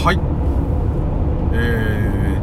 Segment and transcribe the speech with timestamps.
[0.00, 0.18] はい。
[1.52, 2.38] え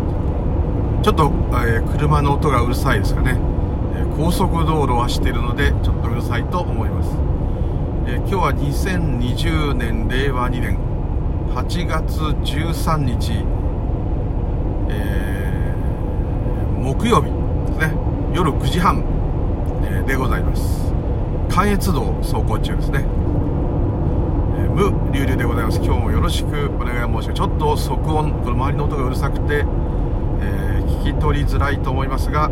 [0.99, 1.31] ー、ちょっと、
[1.65, 3.39] えー、車の音がうるさいですかね、
[3.95, 7.11] えー、高速道路を走っているのでちょっとうるさいと思います、
[8.07, 10.77] え今日は2020年令和2年
[11.55, 13.45] 8月13日、
[14.89, 15.73] え
[16.81, 17.29] 木曜日
[17.71, 17.95] ですね。
[18.33, 19.01] 夜9時半、
[20.05, 20.93] でございます。
[21.49, 23.05] 関越道走行中ですね。
[24.75, 25.77] 無流々でございます。
[25.77, 27.33] 今日もよろしくお願い申します。
[27.33, 29.63] ちょっと騒音この周りの音がうるさくて、
[30.41, 32.51] えー、聞き取りづらいと思いますが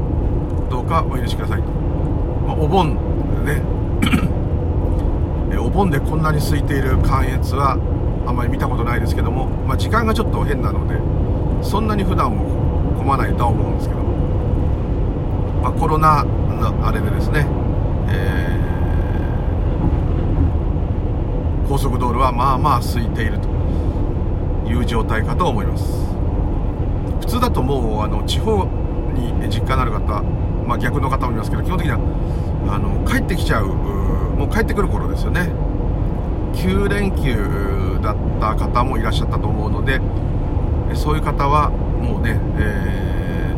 [0.69, 2.95] どうかお許しください、まあ、お盆
[3.43, 3.61] ね
[5.59, 7.77] お盆でこんなに空いている関越は
[8.25, 10.95] あんまり見たことないですけども、まあ、時間がちょっと変なので
[11.61, 12.45] そんなに普段も
[12.99, 14.07] 混まないとは思うんですけども、
[15.61, 17.45] まあ、コロナのあれでですね、
[18.07, 18.62] えー
[21.73, 23.49] 高速道路はまあまあ空いていると
[24.69, 25.83] いう状態かと思います。
[27.19, 28.65] 普通だともうあの地方
[29.15, 30.21] に実家のある方、
[30.67, 31.97] まあ、逆の方もいますけど基本的には
[32.69, 35.49] あの帰ってきちゃうもう帰ってくる頃ですよね。
[36.53, 39.99] 9連休だった方もいらっしゃったと思うので
[40.93, 43.55] そういう方はもうね、え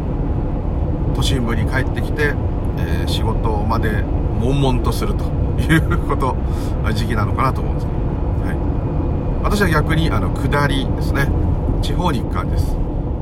[1.11, 2.33] ー、都心部に帰ってきて、
[2.77, 4.03] えー、仕事まで
[4.39, 5.25] 悶々とすると
[5.59, 6.37] いうこと
[6.93, 8.04] 時期なのかなと思うんですけど。
[9.45, 11.27] 私は逆にあの下りですね。
[11.83, 12.75] 地方に行く感じです。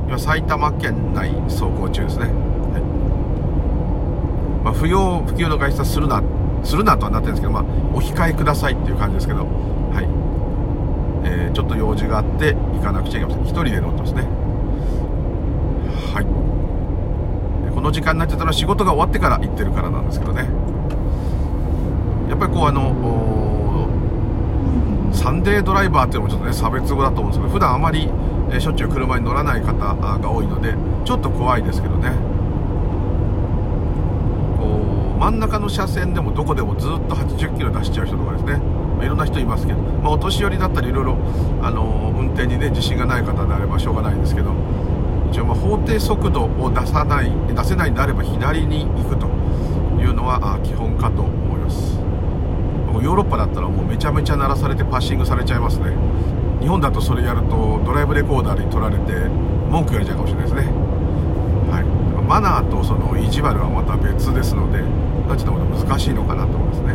[0.08, 2.80] 今埼玉県内走行中ですね、は
[4.62, 4.64] い。
[4.64, 6.22] まあ、不要不急の外出はするな
[6.64, 10.08] するなとはなってるんですけど、まあ、お控えくださいっていう感じですけど、はい。
[11.28, 13.44] えー、ちょっと用事があって行かなくちゃいけません。
[13.44, 14.22] 1人で乗ってますね。
[16.14, 17.74] はい。
[17.74, 20.48] この時間になってたのは仕事が終わってから行ってるからなんですけどね。
[22.30, 23.43] やっぱりこうあの
[25.14, 28.10] サンデードライバーっていうのもちょっとね差別語だと思うんですけど普段あまり、
[28.52, 32.10] えしょっちゅう車に乗らない方が多いのでちょっと怖いですけどね。
[34.58, 38.60] こう真ん中の車線でもどこでもずっと80キロ出しちゃう人とかですね、
[38.98, 41.16] ま、いろんな人いますけど、まあ、お年寄りだったりいろいろ、
[41.62, 44.52] あの運転にね自信がない方であればしょうがないんですけど
[45.30, 49.26] 一応ま法定速度を出さない出せないんであれば左に行くと
[50.00, 52.03] いうのは基本かと思います。
[53.04, 55.94] ヨーロッパだったらもうめちゃめちゃ鳴らされてパッシングされちゃいますね。
[56.60, 59.12] 日本だとそれやるとドライブレコーダーに撮られて
[59.70, 60.62] 文句言われちゃうかもしれないですね。
[61.70, 61.84] はい。
[62.26, 66.94] マナーとその意地悪はまた別ですのでちょっとまた難しいのかなと思いますね、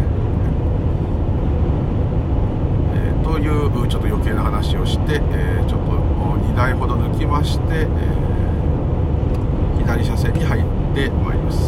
[2.96, 10.64] えー、というちょっと余計な話をして、えー、ちょっと2台ほど抜きまして、えー、左車線に入っ
[10.96, 11.60] てまいります。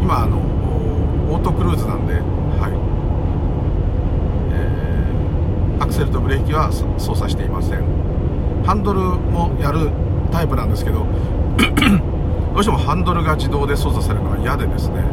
[0.00, 2.22] 今あのオートクルーズなんで
[2.60, 2.72] はい。
[4.52, 7.84] えーアクセルとブレーキは操作していません。
[8.64, 9.90] ハンドルもやる
[10.32, 11.06] タイプなんですけど
[12.54, 15.04] どうしてもハンドルが自動で操作されるのが嫌でですね。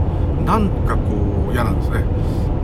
[0.45, 1.01] なんかこ
[1.49, 2.03] う嫌なんですね。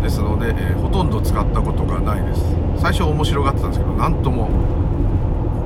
[0.02, 2.56] ですので、えー、ほとんど使ったことがないです。
[2.78, 4.50] 最初面白がってたんですけどなんとも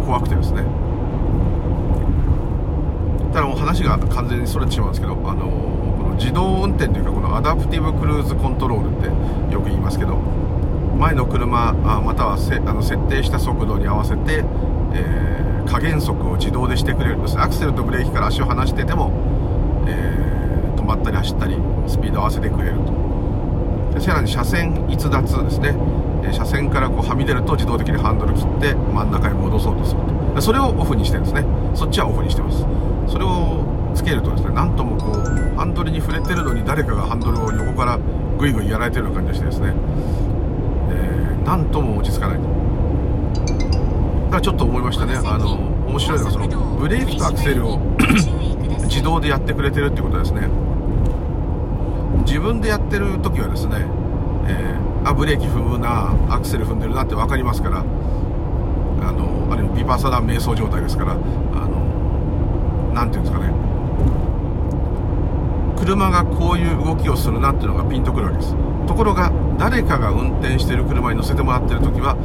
[0.05, 0.63] 怖くてですね。
[3.31, 5.82] ただもう話が完全にそれてしまうんですけど、あのー、
[6.15, 9.01] 自動運転というかこのアダプティブクルーズコントロールっ
[9.49, 10.17] てよく言いますけど
[10.97, 14.43] 前の車またはせあの設定した速度に合わせて、
[14.93, 17.17] えー、加減速を自動でしてくれる。
[17.17, 19.11] んですアクセルとブレーキから足を離してても、
[19.87, 21.57] えー、止まったり走ったり
[21.87, 22.93] スピードを合わせてくれると。
[23.95, 25.75] でさらに車線逸脱ですね。
[26.31, 30.01] 車線からこうはみ出ると自動的にハンドル切って真ん中に戻そうとする
[30.35, 30.41] と。
[30.41, 31.45] それをオフにしてるんですね。
[31.75, 32.65] そっちはオフにしてます。
[33.07, 33.62] それを
[33.93, 37.97] つけるとですねなんともこうハンドルに触れてるのに誰かがハンドルを横から
[38.37, 39.73] グイグイやられてるような感じがしてですね。
[41.45, 42.39] 何とも落ち着かない。
[44.31, 45.15] だちょっと思いましたね。
[45.15, 45.55] あの
[45.87, 47.79] 面白いのがそのブレーキとアクセルを
[48.85, 50.47] 自動でやってくれてるってことですね。
[52.25, 53.85] 自分でやってる時はですね、
[54.47, 57.83] えー、あブレーキ踏むなアクセル踏んでるなって分かりますからあ
[59.11, 63.72] のある意味ビパサダン瞑想状態ですからあの何ていうんですかね
[65.83, 68.55] 車がこういう動きをするなっていうのがピンとくるわけです。
[68.87, 72.15] ところが誰かが運転してる車に乗せてもらってる時は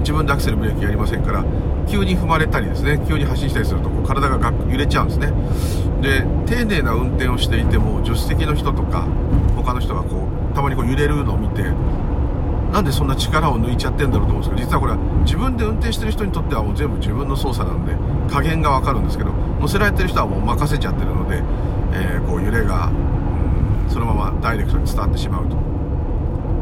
[0.00, 1.42] 自分でアクセルブレーキやりませんから
[1.88, 5.32] 急に踏まれたりですね急に発進したりするとこう体が揺れちゃうんですね。
[6.02, 9.06] で丁寧な運転をしていても助手席の人とか
[9.56, 11.62] 他の人がこうたまにこう揺れるのを見て
[12.70, 17.94] なんでそんな力を抜いちゃってんだろうと思うんですけど実はこれは自分で運転してる人にとってはもう全部自分の操作なんで
[18.30, 21.42] 加減がわかるんですけど乗せられてる人はもう任せちゃってるので、
[21.94, 22.90] えー、こう揺れが、
[23.88, 25.56] そのままダイレクトに伝わってしまうと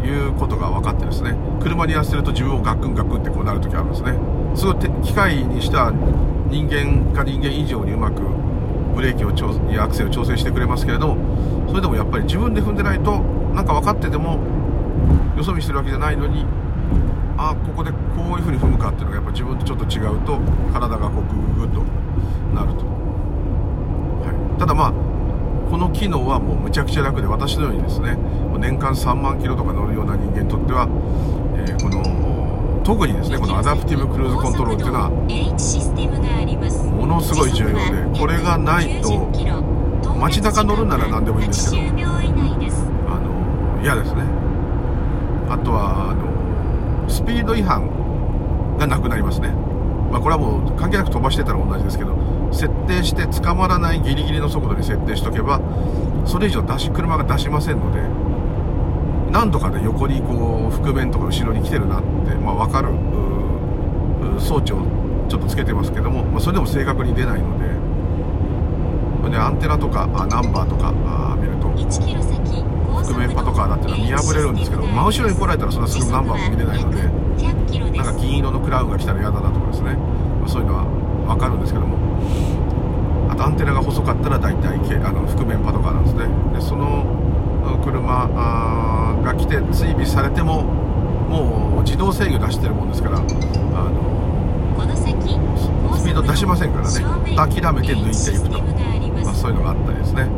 [0.06, 1.34] いうことが分かってですね。
[1.60, 4.14] 車にやらせると自分をガクンガクンってこうなる時あるんですね。
[4.54, 5.92] すごい機械にした
[6.50, 8.22] 人間か人間以上にうまく
[8.94, 13.20] ブレーキを調やアクセルを調整してくれますけれどもそれでもやっぱり自分で踏んでないと
[13.54, 14.38] なんか分かってても
[15.36, 16.44] よそ見してるわけじゃないのに
[17.38, 20.38] あここでこういう風に踏むかっていうのがやっぱ自分とちょっと違うと
[20.72, 21.80] 体がこうグググッと
[22.54, 24.92] なると、はい、ただまあ
[25.72, 28.14] この機能はもうむちゃくちゃ楽で私のようにですね
[28.58, 30.84] 年間3万キロとか乗るような人間にとっては、
[31.56, 35.08] えー、この特にですねこのアダプティブクルーズコントロールっていうのは
[36.92, 39.32] ものすごい重要でこれがないと
[40.20, 41.82] 街中乗るなら何でもいいんですけど
[43.08, 44.28] あの嫌ですね。
[45.48, 47.88] あとはあのスピード違反
[48.76, 49.48] がなくなりますね。
[50.12, 52.14] まあ、これはもう関係なく飛ばしてたら同じですけど
[52.52, 55.60] 設定して捕まらないギリギリの速度に設定しとけば
[56.26, 58.00] それ以上出し車が出しませんので
[59.32, 62.90] 何度かで横にこう覆面とか後ろに来てるなって、まあ、分かる
[64.38, 64.82] 装置を
[65.28, 67.92] ちょっとつけてますけども、まあ、それでも正確に出ないので
[69.30, 77.02] でアンテナとかあナンバーとかあ見ると覆面パトカーだっていうのは見破れるんですけど真後ろに来られたらそれはすぐナンバーも見れないので
[77.96, 80.84] なんか銀色のクラウンが来たら嫌だなとかですね、まあ、そういうのは
[81.34, 81.96] 分かるんですけども。
[83.28, 86.26] あとアンテナが細かったら大体あの覆面パトカーなんですね。
[86.54, 87.06] でその
[87.82, 88.28] 車
[89.24, 93.26] が来て追尾されてももう自動制御出してるもんですからあの
[95.96, 96.90] スピード出しませんからね。
[97.36, 98.60] 諦めて抜いていくと、
[99.24, 100.28] まあ、そういうのがあったりですね。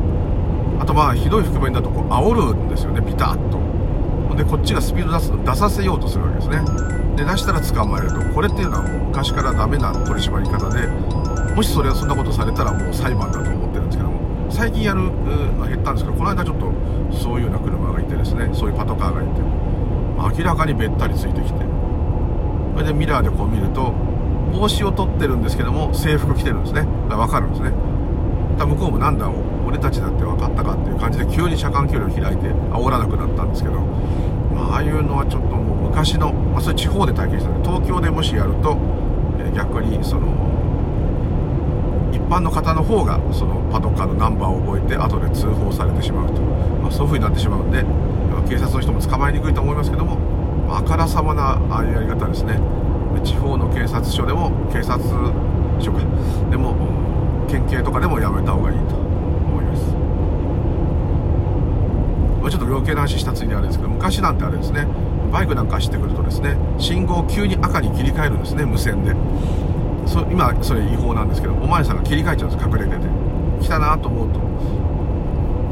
[0.78, 3.02] あとまあひどい覆面だとこう煽るんですよね。
[3.02, 3.58] ピタッと
[4.36, 6.60] でこっちがスピード出す出させようとするわけですね。
[7.16, 8.20] で出したら捕まえると。
[8.34, 10.88] これっていうのはもう昔からダメな取り締まり方で
[11.54, 14.50] もしそれはそんなことされたらもう裁判だと思ってるんですけども。
[14.50, 16.72] 最近やるの減ったんですけどこの間ちょっと
[17.16, 19.40] そういうような車がいてですねそういうパトカーがいて。
[20.16, 21.64] ま明らかにべったりついてきて。
[22.74, 23.92] それでミラーでこう見ると
[24.52, 26.86] 帽子を取ってるんですけども制服着てるんですね。
[27.08, 27.70] だから分かるんですね。
[28.58, 29.26] 向こうもなんだ
[29.74, 33.80] 俺たちだって分かったかっていう感じで急に車間距離を開いて煽らなくなったんですけど、
[34.54, 38.78] まああいうのはちょっともう昔の、まあ、それ地方で体験したんで東京でもしやると、
[39.40, 40.30] え逆にその
[42.12, 47.82] 一般の方の方がそのパトカーのナンバーを覚えて後で通報されてしまうと、まあ、そういう風になってしまうんで
[48.48, 50.14] 警察の人も捕まえにくいと思いますけども、
[50.68, 52.60] まあ、からさまなああいうやり方ですね。
[53.24, 55.02] 地方の警察署でも警察
[55.80, 55.98] 署か
[56.50, 56.76] でも
[57.48, 59.82] 県警とかでもやめた方がいいと思います、
[62.44, 64.86] ま、ちょっと余計な話したついであれですけど昔なんてあれですね。
[65.32, 69.14] バイクなんか走ってくるとですね信号を急に赤に切り替えるんですね無線で。
[70.06, 73.08] そ今それ違法なんですけどお前さんが切り替えちゃうんです隠れてて。
[73.62, 74.40] 来たなと思うと。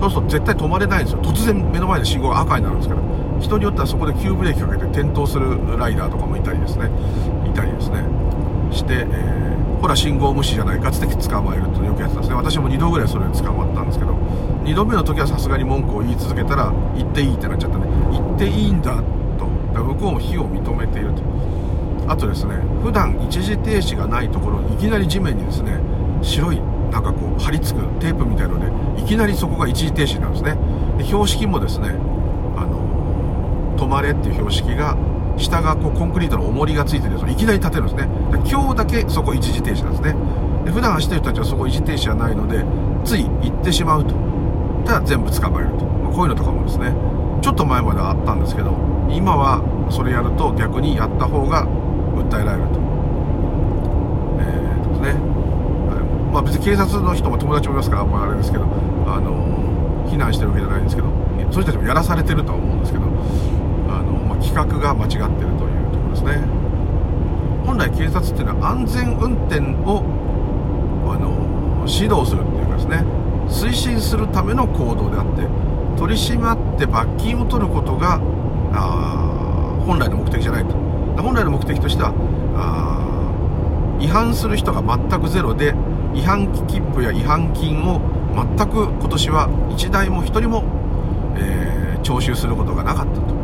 [0.00, 1.22] そうすると絶対止まれないんですよ。
[1.22, 3.02] 突然目の前で信号が赤になるんですから。
[3.38, 6.90] 人によってはそこで急ブレーキかけて転倒するライダーとかもいたりですね。
[7.46, 8.02] いたりですね。
[8.70, 12.34] して、えー、ほら信号無視じゃないかつって捕まえるとよくやってたんですね。
[12.34, 13.61] 私も2度ぐらいそれで捕ま
[13.92, 14.12] ですけど
[14.64, 18.96] 2度目の時はさすがに文句を言い続けたら行っていいってなっちゃったんで行っていいんだ
[19.38, 21.22] とだ向こうも非を認めていると。
[22.08, 25.78] あとですね普段一時停止がないところいきなり地面にですね
[26.20, 26.60] 白い
[26.90, 30.56] なんかこう張り付くテープみたいのでいきなりそこが一時停止なんですね。
[30.98, 31.90] で標識もですね
[32.56, 34.96] あの止まれっていう標識が
[35.38, 38.08] 下がこうコンクリートの重りがついてるやつをいきなり立てるんですね。
[38.50, 40.14] 今日だけそこ一時停止なんですね。
[40.64, 42.64] で普段走ってる人たちはそこ一時停止はないので
[43.04, 44.14] つい行ってしまうと。
[44.84, 46.92] ただ全部捕まえると、まあ、こういうのとかもですね。
[47.42, 48.70] ちょっと前まではあったんですけど
[49.10, 51.66] 今はそれやると逆にやった方が
[52.14, 52.78] 訴えられると。
[54.38, 55.14] えー、とですね、
[56.32, 58.64] まあ別に警察の人も友達もいますからあんまあれですけど
[59.06, 66.38] あの避難してるわけじゃないんですけどそういう人たちもやらされてるとは思うんですけどあの、まあ、企画が間違ってるというところですね。
[67.66, 70.02] 本来警察っていうのは安全運転を
[71.10, 73.04] あの指導するっていうですね。
[73.48, 75.46] 推進するための行動であって
[75.98, 78.18] 取り締まって罰金を取ることが
[79.86, 80.74] 本来の目的じゃないと。
[81.22, 82.12] 本来の目的としては
[84.00, 85.74] 違反する人が全くゼロで
[86.14, 88.00] 違反切符や違反金を
[88.34, 90.64] 全く今年は1台も1人も、
[91.36, 93.42] えー、徴収することがなかったと。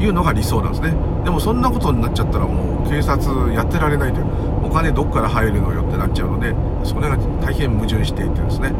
[0.00, 0.94] いうのが理想なんですね。
[1.24, 4.26] でもそんなことになっちゃったらもう警察やってられないという。
[4.70, 8.72] お金どっから入るのよってなっちゃうのでそれが大変矛盾していてですね。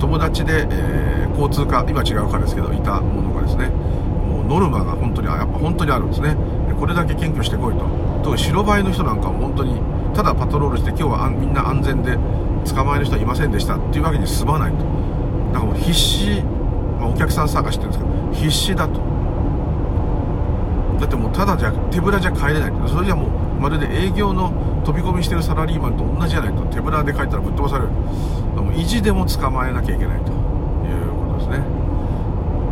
[0.00, 6.36] 友達で、えー、交通課今違う課ですけどいたものがですねもうノルマが本当にやっぱ本当にあるんですね。
[6.80, 7.84] これだけ検挙してこいと。
[8.24, 9.80] 特に白バイの人なんかも本当に
[10.14, 12.18] ただパトロールして今日はみんな安全で
[12.74, 14.78] 捕まえる人はいませんでしたっていうわけに済まないと。
[14.78, 14.86] だか
[15.52, 16.42] らもう必死、
[16.98, 19.00] まあ、お客さん探してるんですけど必死だと。
[20.98, 24.52] だってもうただじゃ手ぶらじゃ帰れないそれじゃもうまるで営業の
[24.84, 27.90] 飛び込みしてるサラリーマンと同じじゃないと手ぶらで帰ったらぶっ飛ばされる。
[28.76, 30.34] 意地でも捕まえなきゃいけないという
[31.16, 31.64] ことですね。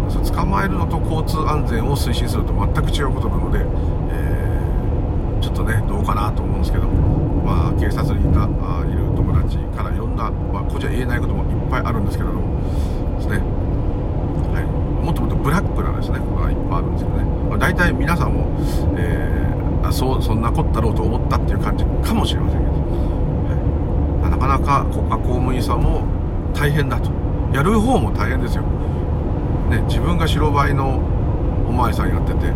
[0.08, 3.60] そ捕まえるのと交通安全を推進すると全く違うことなので、
[4.10, 12.48] えー、ちょっとねどうかなと思うんですけどまあ警察にいたあいる友達からいろんな、まあ、こっちは言えないこともいっぱいあるんですけども。
[13.18, 13.38] ですね、
[15.02, 18.46] もっともっとブラックなですねことがいっぱいあるんですけどね、まあ、大体皆さんも、
[18.96, 19.47] えー、
[19.88, 22.72] あそうそんなこったろうと思ったっていう感じかもしれませんけど、
[24.22, 26.04] はい、なかなか国家公務員さんも
[26.54, 27.10] 大変だと。
[27.52, 28.62] やる方も大変ですよ、
[29.70, 30.98] ね、自分が白バイの
[31.66, 32.52] お巡りさんやってて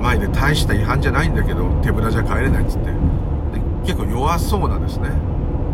[0.00, 2.90] 前で大した違反じゃないんだけど手ぶらじゃ帰れないっつって。
[3.86, 5.10] 結構弱そうなですね。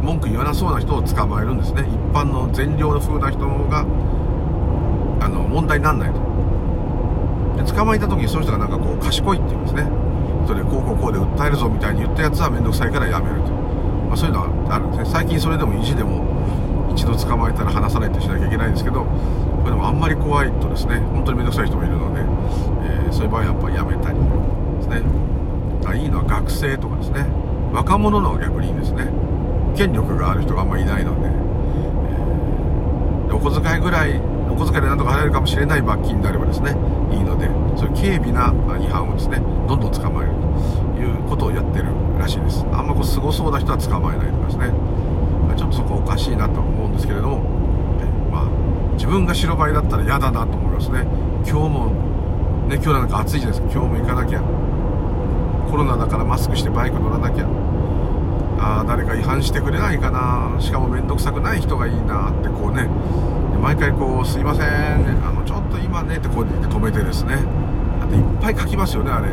[0.02, 1.82] 文句言わなそうな人を捕まえるんですね。
[1.82, 3.86] 一般の善良風な人が
[5.20, 6.20] あの問題になんないと。
[7.56, 9.86] で捕まえた時にその人がなんかこう賢いって言うんですね。
[10.46, 15.10] それでこうこうこうで訴えるぞみたいに言ったやつは面倒くさいからやめると、まあ、そういうのはあるんですね。
[15.10, 16.24] 最近それでも意地でも
[16.92, 19.08] 一度捕まえたら離さないとしなきゃいけないんですけどこ
[19.64, 25.02] れでもあんまり怖いとですね本当に面倒くさい人もいるので、えー、そういう場合はやっぱやめたりですね。
[25.84, 27.26] あいいのは学生とかですね。
[27.72, 29.08] 若者の逆にいいですね。
[29.74, 31.28] 権力がある人があんまりいないので、
[33.28, 34.20] えー、お小遣いぐらい
[34.52, 36.70] お小遣いで何とか払えるかもしれない罰金であればですね
[37.10, 41.86] いいのでそういう軽微な違反をですねどんどん捕まえるということをやってる
[42.18, 42.64] らしいです。
[42.72, 44.72] あんまこうすごそうな人は捕まえないとかですね。
[45.56, 47.42] ちょっとそこおかしいなと思うんですけれども、
[48.00, 48.46] えまあ
[48.94, 51.06] 自分が白バイだったら嫌だなと思いますね。
[51.46, 51.86] 今日も
[52.68, 53.80] ね今日なんか暑いじゃないですか。
[53.80, 54.42] 今日も行かなきゃ。
[55.70, 57.48] コロナだからマスクしてバイク乗らなきゃ。
[58.58, 60.60] あ誰か違反してくれないかな。
[60.60, 62.88] しかも面倒くさくない人がいいなってこうね
[63.62, 64.66] 毎回こう「すいません、
[65.24, 67.36] あのちょっと今ね」ってこうやって止めてですね。
[68.00, 69.28] だっていっぱい書きますよねあれ。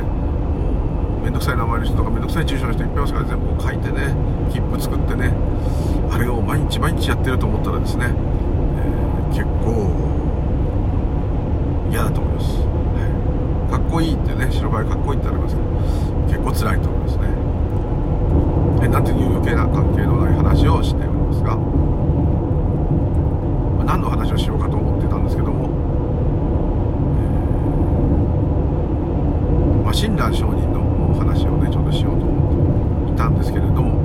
[1.23, 4.15] 面倒くさい名前の人とか面倒くさい住所の人いっぱいいますから全部書いてね
[4.51, 5.33] 切符作ってね
[6.11, 9.91] あれを毎日毎日やってると思ったらですね、えー、結構
[11.91, 15.67] 嫌だと思います、はい、かっこいいってね白バイかっこいいってありますけど
[16.29, 17.23] 結構辛いと思いますね。
[18.81, 21.57] えなんていう余計な関係のない話をしておりますが、
[23.89, 25.65] 何の話をしようかと思ってたんですけども、
[29.81, 33.99] え、ま、親鸞上人のお話をねちょっとしようと思っていたんですけれども、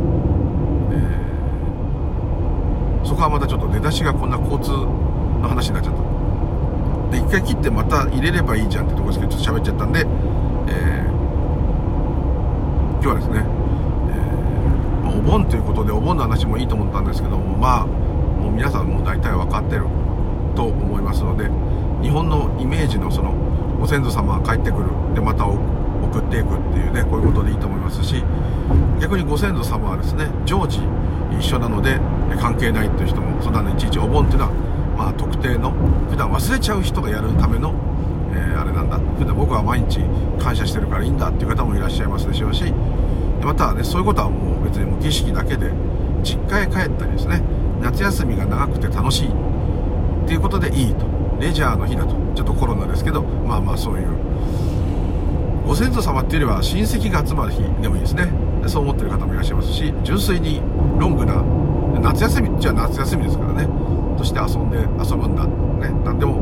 [0.91, 6.01] えー、そこはまたちょっと出だしがこんな交通の話になっちゃった。
[7.11, 11.15] で一回切ってまた入れればいいじゃんってとこですけどちょっと喋っちゃったんで、えー
[13.05, 13.45] 今日はですね、
[15.05, 17.87] えー、お盆ということでお盆の話もいいと思ったんですけどもまあ
[18.55, 19.87] 皆さんも大体分かってる
[20.55, 21.51] と思いますので
[22.03, 23.33] 日本のイメージのその
[23.81, 28.23] ご先祖様が帰ってくるでまた送っていくっていうねこういうことでいいと思いますし
[29.01, 30.81] 逆にご先祖様はですね常時
[31.39, 31.99] 一緒なので
[32.41, 34.53] 関係ないっていう人もそんなのいちいちお盆っていうのは
[34.97, 35.73] まあ特定の
[36.09, 37.75] 普段忘れちゃう人がやるための
[38.35, 40.01] えー、あれなんだ普段僕は毎日
[40.43, 42.65] 感謝してるからいいんだっていう方もいらっしゃいますでしょうし
[43.43, 45.71] またねそういうことはもう別にもう儀式だけで
[46.25, 47.43] 実家へ帰ったりですね
[47.85, 49.29] 夏休みが長くて楽しい。
[49.29, 49.31] っ
[50.27, 51.05] ていうことでいいと。
[51.39, 52.15] レジャーの日だと。
[52.35, 53.23] ちょっとコロナですけど。
[53.23, 54.09] まあまあそういう。
[55.67, 57.63] ご先祖様っていうよりは親戚が集まる日。
[57.83, 58.33] でもいいですね。
[58.67, 59.93] そう思ってる方もいらっしゃいますし。
[60.03, 60.63] 純粋に
[60.99, 61.45] ロングな。
[62.01, 62.57] 夏休み。
[62.57, 63.69] っちゃ夏休みですからね。
[64.17, 65.45] として遊んで遊ぶんだ。
[65.45, 65.93] ね。
[66.07, 66.41] 何でも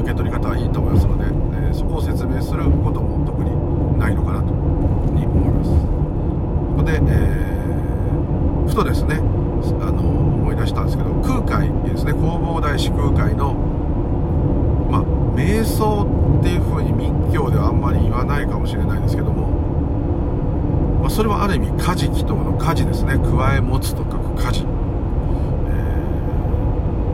[0.00, 3.50] 受け取り方はいいと思いますので、えー、そこを説明することも特に
[3.98, 4.46] ないのかなと。
[5.12, 5.70] に思います。
[5.70, 9.20] ここで、えー、ふとですね。
[9.80, 13.54] あの思い出したんですけど空海ですね弘法大師空海の
[14.90, 15.02] まあ
[15.36, 16.06] 瞑想
[16.40, 19.48] っていうふうに密教ではあんまり言わないかもしれないんですけども、
[21.02, 23.18] ま、それはある意味家事祈祷の家事ですね。
[23.18, 24.66] 加え持つと書く家事、え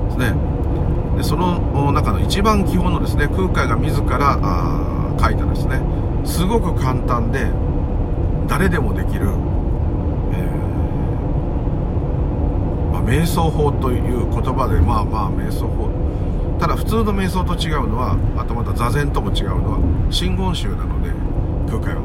[0.04, 0.56] ー、ですね。
[1.16, 5.80] でその中の一番基本のですね空海が自らあ書いたですね
[6.24, 7.50] すごく簡単で
[8.46, 15.88] 誰でもできる、えー、まあ、瞑想法という言葉でまあまあ瞑想法
[16.58, 21.10] ただ普通の瞑想と違うのはあとまた座禅とも違うのは真言宗なので
[21.70, 22.02] 空海は、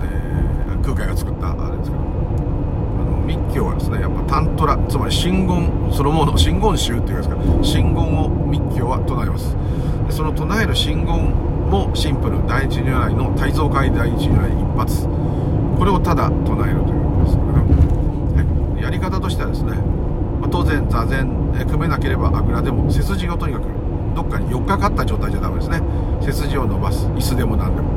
[0.00, 2.02] えー、空海が作ったあれですけど
[3.28, 9.52] 密教はですねやっぱタントラつまり真言そのもの真言宗っていうんですか真言を密教は唱えます
[10.08, 11.28] でその唱える真言
[11.68, 15.04] もシンプル第一如来の大蔵会第一如来一発
[15.76, 19.76] これをただ唱えるということですけど、はい、やり方としてはですね、
[20.50, 23.66] 当然座禅組めなければあぐらでも背筋をとにかく
[24.14, 25.80] どっかに4日かかった状態じゃダメですね。
[26.20, 27.88] 背筋を伸ばす椅子でも何でも。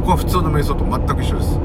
[0.00, 1.58] ここは普通の瞑想と全く一緒です。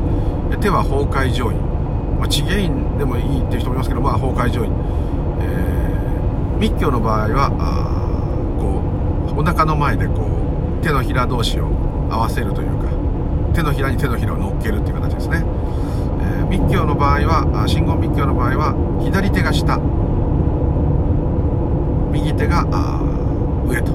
[0.61, 1.77] 手は崩壊上位。
[2.17, 4.71] まあ、地芸員でもいいっていう人もいますけど、まあ、崩壊上院、
[5.39, 8.81] えー、密教の場合はあこ
[9.35, 10.27] うお腹の前でこ
[10.81, 11.67] う手のひら同士を
[12.09, 12.89] 合わせるというか
[13.53, 15.43] 手のひらに手のひらを乗っけるっていう形ですね、
[16.21, 19.79] えー、密教の場合は信号密教の場合は左手が下。
[22.17, 22.63] 右手が
[23.67, 23.91] 上と。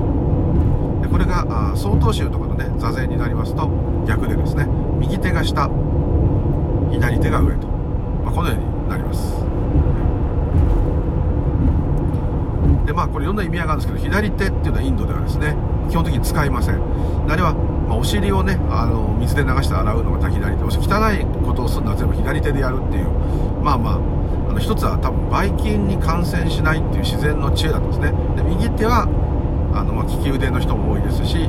[1.03, 3.69] でこれが曹洞宗とかのね座禅になりますと
[4.07, 4.67] 逆でですね
[5.01, 5.69] 右手が下
[6.91, 9.43] 左手が上と、まあ、このようになります。
[12.87, 15.57] でまあこれいろんな意味合いがあるんですけど左手っていうのはインドではですね
[15.91, 16.81] 基本的に使いません。
[17.29, 17.55] あれは、
[17.89, 20.63] まあ、お尻をねあの水で流して洗うのが左手。
[20.63, 20.69] 汚
[21.13, 23.09] いことをするのは全部左手でやるっていう。
[23.63, 23.99] まあまあ
[24.53, 28.13] あの一つは多分ばい菌に感染しないっていう自然の知恵だったんですね。
[28.37, 29.09] で右手は
[29.73, 31.49] あの、まあ、利き腕の人も多いですし、え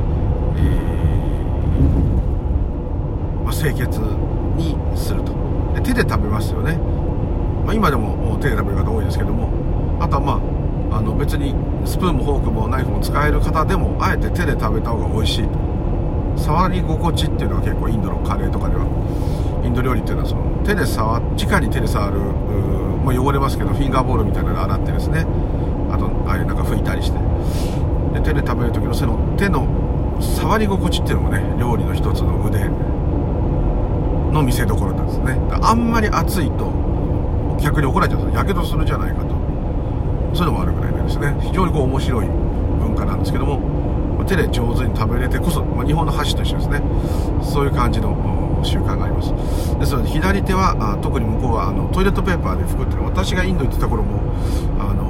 [3.44, 4.00] まあ、清潔
[4.56, 5.34] にすると。
[5.74, 6.78] で手で食べますよね、
[7.66, 9.52] まあ、今でも手で食べる方多いですけども。
[10.00, 10.40] あとはま
[10.90, 15.48] ああの別にスプーンもフォークもナイフも使える方でもあえて手で食べた方が美味しい
[16.36, 18.84] 触り心地っていうのは結構インドのカレーとかでは
[19.64, 22.20] インド料理っていうのはその手で触っ直に手で触る、
[23.04, 25.26] まあ、汚れますけどフィンガーボールみたいなの洗ってですね。
[25.90, 27.18] あとああいうなんか拭いたりして。
[28.14, 29.66] で手で食べる時のその手の
[30.20, 32.64] 触り心地っていうのもね料理の一つの腕
[34.32, 35.38] の見せ所なんですね。
[35.62, 36.72] あんまり熱いと
[37.60, 39.34] 逆に怒られちゃうんですやけどするじゃないかと。
[40.34, 41.36] そういうのもあるぐらいですね。
[41.40, 43.73] 非常にこう面白い文化なんですけども。
[44.24, 46.82] 手で上手に食べれてこそ、まあ、日本の箸と一緒ですね。
[47.42, 49.32] そういう感じの習慣があります。
[49.78, 54.20] ですので左手はあ特に向こうはあのトイレットペーパーで拭くっていうのは私がインド行ってた頃も
[54.80, 55.04] あの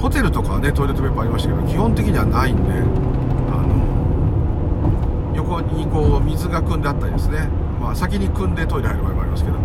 [0.00, 7.48] ホテルとかはねトイレットペーパーありましたけど基本的にはないんであの横にこう水が汲んであったりですね、
[7.80, 9.58] まあ、先に汲んでトイレ入る場合もありますけど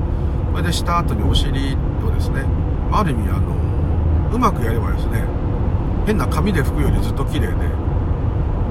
[0.52, 2.46] これでした後にお尻をですね
[2.92, 3.56] ある意味あの
[4.34, 5.24] うまくやればですね
[6.06, 7.56] 変な紙で拭くよりずっと綺麗で。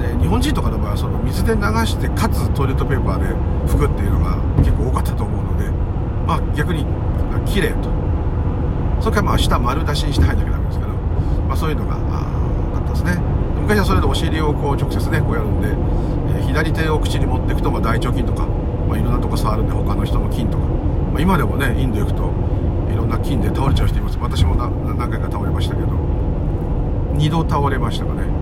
[0.00, 3.26] で日本人とかの場合はその水で流してかつトイレットペーパーで
[3.70, 5.68] 拭くっていうのが結構多かったと思うので
[6.26, 6.86] まあ逆に
[7.44, 7.90] 綺麗と。
[9.00, 10.90] それからまあ下丸出しにして入んなきゃダメですけど、
[11.48, 13.16] まあ、そういうのがあったんですね。
[13.60, 15.68] 昔はそれでお尻をこう直接ねこうやるんで、
[16.38, 20.64] えー、左手を口に持っていくとまあ大腸筋とか、まあ、いろんなとこ触るんで他の人の筋とか、
[21.12, 22.32] まあ、今でもねインド行くと
[22.92, 24.18] いろんな筋で倒れちゃう人います。
[24.18, 26.09] 私も何回か倒れましたけど。
[27.14, 28.40] 2度倒れましたかね。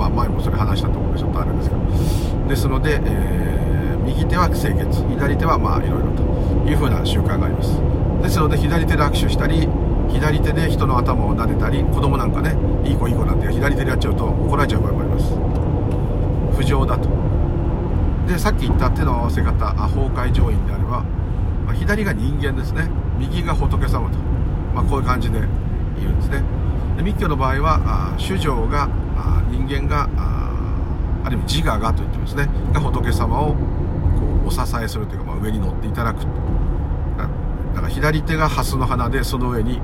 [0.00, 2.48] まあ、前もそれ話したと思うんでちょっとあれですけど。
[2.48, 6.22] ですので、えー、右手は清潔左手はまあいろいろと
[6.66, 7.78] いうふうな習慣があります。
[8.22, 9.68] ですので左手で握手したり
[10.08, 12.56] 左手で人の頭を撫でたり子供なんかね
[12.88, 15.36] いい子いい子なんて左手でやっちゃうと怒られちゃう場合もあります。
[16.56, 17.08] 不浄だと。
[18.26, 21.02] でさっき言った手の合わせ方崩壊上院であれば、
[21.66, 22.88] まあ、左が人間ですね。
[23.18, 24.16] 右が仏様と、
[24.74, 25.40] まあ、こういう感じで
[26.00, 26.42] 言うんですね。
[26.96, 28.88] で密教の場合は主情が
[29.50, 30.08] 人間が
[31.24, 32.48] ある意味自我がと言ってますね。
[32.72, 33.56] が仏様をこ
[34.44, 36.20] うお支えするというか、まあ、上に乗っていただく。
[37.74, 39.78] だから左手が蓮の花でその上に、え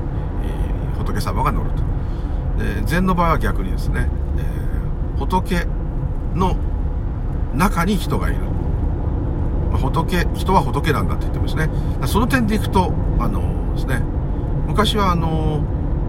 [0.95, 1.83] ー、仏様が乗ると。
[2.63, 5.67] で禅の場合は逆にですね、えー、仏
[6.35, 6.57] の
[7.55, 8.41] 中に人がいる、
[9.73, 11.69] ま、仏人は仏なんだって言ってますね。
[12.07, 14.01] その点でいくとあのですね
[14.67, 15.63] 昔はあの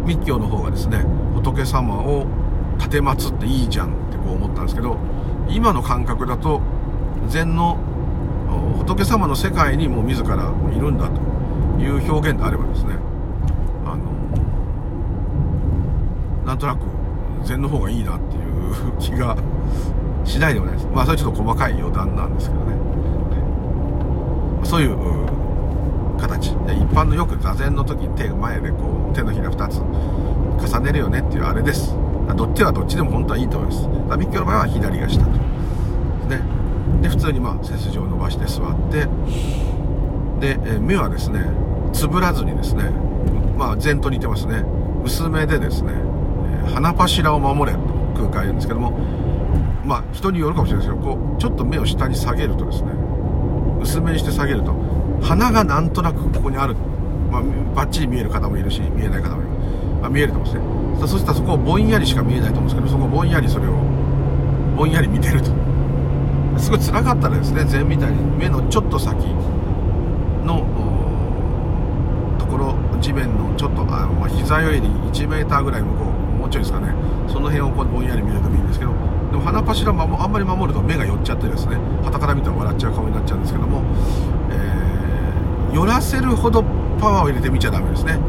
[0.08, 2.26] 密教の方がですね仏様を
[2.78, 4.98] 立てっていいじゃんってこう思ったんですけど
[5.50, 6.62] 今の感覚だと
[7.28, 7.78] 禅の
[8.78, 10.36] 仏様の世界にもう自ら
[10.76, 11.20] いるんだと
[11.82, 12.96] いう表現であればですね
[13.86, 14.04] あの
[16.46, 16.80] なんとなく
[17.46, 19.38] 禅の方がいいなっていう気が
[20.24, 20.88] しないでもないです。
[20.88, 22.76] まあそれはちょっと細かい余談なんですけどね。
[24.63, 25.37] そういう
[26.17, 26.49] 形。
[26.49, 26.56] 一
[26.93, 31.95] 般のよく座禅の時に手前でこう手のひら2つ重ねるよねっていうあれです。
[32.36, 34.17] どっちはどっちでも本当はいいと思います。
[34.17, 35.30] 密教の場合は左が下と。
[36.27, 36.41] ね
[37.01, 39.08] で普通にまあ背筋を伸ばして座って。
[40.39, 41.45] で、え目はですね
[41.93, 42.89] つぶらずにですね
[43.58, 44.63] まあ禅と似てますね。
[45.03, 45.93] 薄めでですね、
[46.73, 47.84] 鼻柱を守れと
[48.15, 48.91] 空海言うんですけども
[49.86, 52.91] まあ人によるかもしれないですけどこうちょっと目を下に下げるとですね
[53.82, 54.73] 薄めにして下げると
[55.21, 56.75] 鼻がなんとなくここにある。
[57.32, 57.43] まあ
[57.75, 59.51] バッチリ見える方もいるし見えない方もいる。
[60.03, 61.08] あ見えると思うんですね。
[61.08, 63.71] そしたらそこをぼんやりしか見えないと思うんですけどそこぼんやりそれを
[64.75, 65.51] ぼんやり見てると。
[66.58, 69.15] すごい辛かったらですね禅みたいに目のちょっと先
[70.43, 70.65] の
[72.39, 76.93] ところ地面のちょっとあの、まあ、膝より1 m ぐらい向こうもうちょいですかね。
[77.27, 78.91] その辺をこうぼんやり見るといいんですけど
[79.32, 83.84] でも鼻柱もあんまり守ると目が寄っちゃってですね旗から見たら笑っちゃう顔になっちゃうんですけども、
[84.49, 84.77] えー、
[85.73, 86.63] 寄らせるほど
[86.99, 88.19] パワーを入れてみちゃダメですね。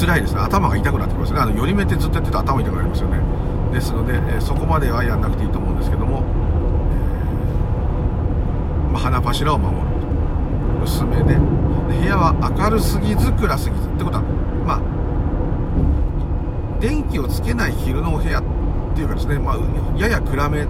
[0.00, 0.40] 辛いですね。
[0.40, 1.40] 頭が痛くなってきますね。
[1.40, 3.20] あの寄り目ってずっとやってると頭痛くなりますよね。
[3.72, 6.24] ですので、えそこまではやんなくていいと思うんですけども、
[8.86, 9.82] えー、まあ、鼻柱を守る。
[10.84, 11.38] 薄めで。
[11.88, 14.22] 部屋は明るすぎず暗すぎずってことは
[14.66, 14.80] まあ
[16.80, 18.42] 電気をつけない昼のお部屋っ
[18.94, 19.58] ていうかですね、まあ、
[19.98, 20.66] やや暗め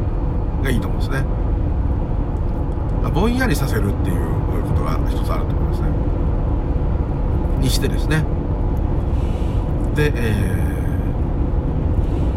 [0.63, 1.25] がいいと思うんですね。
[3.13, 4.38] ぼんやりさせるっていう
[4.97, 5.89] が一つあると思いますね。
[7.61, 8.25] にしてですね。
[9.95, 10.35] で、え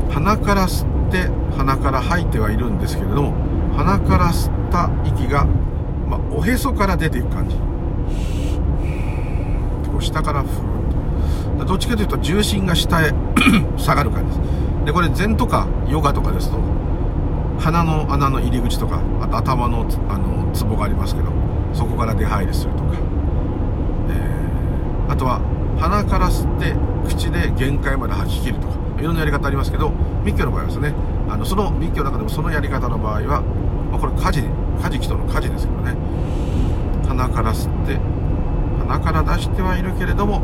[0.09, 3.33] ー、鼻から吸って鼻から吐いてはいるんですけれども
[3.75, 5.45] 鼻から吸った息が、
[6.07, 7.55] まあ、おへそから出ていく感じ。
[9.91, 11.65] こう下からふーと。
[11.65, 13.13] どっちかというと重心が下へ
[13.77, 14.61] 下がる感じです。
[14.85, 16.57] でこれ禅とかヨガとかですと
[17.59, 21.40] 鼻の穴の入り口とかあと頭のあのツボがありますけど
[21.73, 22.93] そこから出入りするとか、
[24.09, 25.41] えー、あとは
[25.79, 26.75] 鼻から吸って
[27.07, 28.81] 口で限界まで吐き切るとか。
[29.01, 29.91] いろんなやり方ありますけど
[30.23, 30.93] 密教の場合はですね
[31.27, 33.41] あのその密教の中でもそのやり方の場合は、
[33.89, 34.43] まあ、これ火事
[34.79, 35.97] 火事祈祷の火事ですけどね。
[37.07, 37.99] 鼻から吸って
[38.87, 40.43] 鼻から出してはいるけれども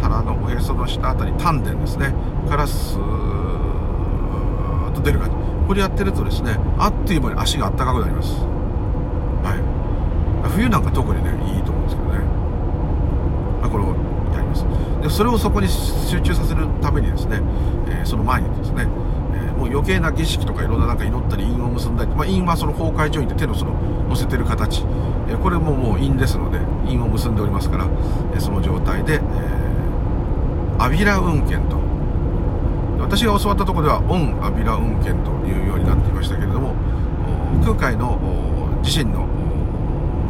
[0.00, 2.12] 腹のおへその下あたり丹田ですね。
[2.48, 5.36] からスーッと出る感じ。
[5.68, 8.51] これやってるとですねあっという間に足があったかくなります。
[10.54, 12.18] 冬なんか特にねいいと思うんですけどね、
[13.60, 13.88] まあ、これを
[14.34, 14.64] やります。
[15.02, 17.40] でそれをそこに集中させるためにですね、
[17.88, 18.86] えー、その前にですね、
[19.34, 23.72] えー、もう余計な儀式とかいろんななんか祈ったり印を結んだり、まあ、印はその崩壊状院で手のその
[24.08, 24.82] 乗せてる形、
[25.28, 27.88] えー、これももう印ですので印を結んでおりますから、
[28.34, 29.18] えその状態で、え
[30.78, 31.82] アビラ運転と。
[33.12, 36.74] 私が教わったところではオン・アビラ運転というようになっていましたけれども
[37.62, 38.18] 空海の
[38.82, 39.21] 自身の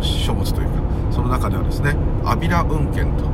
[0.02, 0.74] 書物というか
[1.10, 3.30] その中ではですねアビラ運転と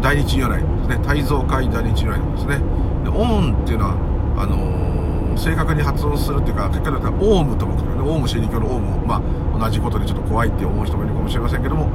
[0.00, 2.58] 大日如来ですね大蔵会大日如来のですね。
[3.04, 3.94] でオンっていうのは
[4.36, 8.02] あのー、正確に発音するっていうか結果だったらオウムとも書くね。
[8.02, 11.86] オウム真理教のオウムまあ同じことでちょっと怖いって思う人もいるかもしれませんけども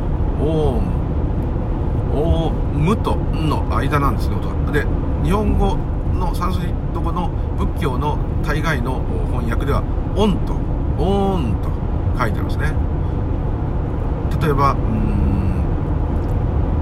[0.41, 1.03] オウム
[2.13, 4.85] おむとんの間なんですね音がで
[5.23, 5.75] 日本語
[6.13, 9.81] のサンスリット語の仏教の大概の翻訳では
[10.15, 10.53] 「オン」と
[11.01, 11.69] 「オーン」と
[12.19, 12.92] 書いてありますね。
[14.41, 14.75] 例えば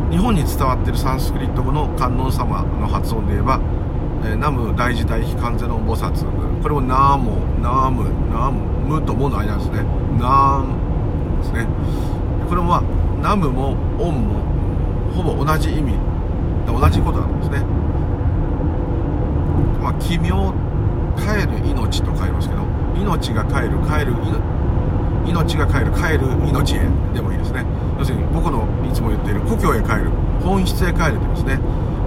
[0.10, 3.60] 日本に伝わってるサンスクリット語の観音様の発音で言えば
[4.26, 6.26] 「え、ナム大事大悲観世音菩薩」
[6.62, 8.60] これも「ナーモ」「ナーム」「ナム」
[9.00, 9.86] 「ム」と「モ」の間ですね
[10.20, 10.74] 「ナム」
[11.42, 11.68] ですね。
[12.50, 12.84] これもまあ
[13.24, 14.42] 「ナム」も「オン」も
[15.16, 15.94] ほぼ同じ意味。
[16.68, 17.64] 同じことなんですね。
[19.82, 20.54] まあ奇妙
[21.18, 22.62] 帰る命と書いますけど
[22.96, 24.40] 命が帰る帰る命
[25.26, 26.80] 命が帰る帰る命へ
[27.14, 27.66] でもいいですね。
[27.98, 30.10] 要するに僕のいつも言っている故郷へ帰る
[30.44, 31.60] 本質へ帰るとですね。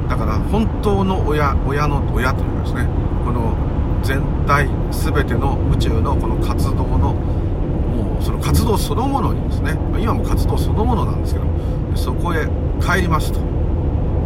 [0.09, 2.89] だから本当の親親の親というかですね
[3.25, 3.57] この
[4.03, 11.47] 全体全ての宇宙のこの活動のもうその活動そのものにですね今も活動そのものなんですけど
[11.95, 12.47] そこへ
[12.81, 13.41] 帰りますと。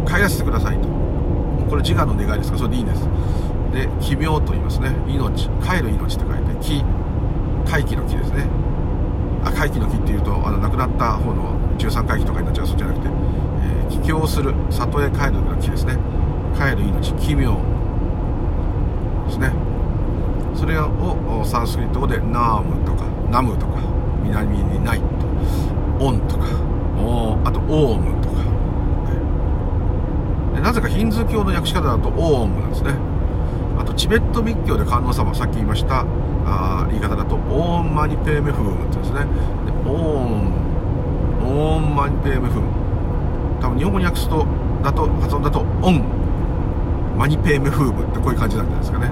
[0.07, 0.87] 帰らせてくださいと。
[1.69, 2.57] これ自我の願いですか？
[2.57, 3.07] らそれでいいんです。
[3.71, 4.89] で奇妙と言いますね。
[5.07, 6.83] 命帰る命って書いて木
[7.69, 8.47] 回帰の木ですね。
[9.43, 15.97] 回帰の木っていうとあの亡くなった方の13回忌とかになっちゃうそうじゃなくて、えー、帰郷する里へ帰るの木ですね。
[16.55, 17.55] 帰る命奇妙
[19.27, 19.53] ですね。
[20.55, 23.79] それをサンスクリット語でナームとかナムとか
[24.23, 25.05] 南にないと
[26.05, 26.45] オンとか
[27.45, 28.43] あとオウムとか、は
[30.51, 32.93] い、でなぜかヒンズー教の訳し方だとオウムなんですね。
[33.79, 36.05] あとチベット密教で観音様さっき言いました
[36.49, 39.19] あ言い方だとオーンマニペーメフームってですね。
[39.19, 39.25] で
[39.85, 40.59] オーン
[41.43, 42.67] オーンマニペーメフーム。
[43.61, 44.45] 多分日本語に訳すと
[44.83, 46.03] だと発音だとオン
[47.17, 49.11] マニペーメフームってこういう感じなんじゃないですかね。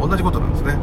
[0.00, 0.76] 同じことなんですね。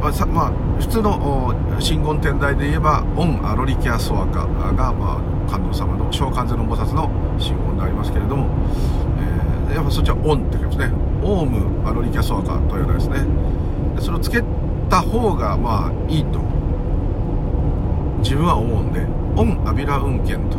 [0.00, 8.46] まあ、さまあ、普通の真言天台で言えばオン・アロリキア・ソアカが、まあ、観音様の召喚ゼロ菩薩の真言でありますけれども、
[9.68, 10.90] えー、やっぱそっちはオンって書きますね。
[11.22, 13.24] オウム・アロリキア・ソアカというのはですね。
[14.00, 14.42] それをつけ
[14.96, 16.40] た方がまあいいと。
[18.22, 19.04] 自分は思うんで
[19.36, 20.56] オン・アビラウンケンと。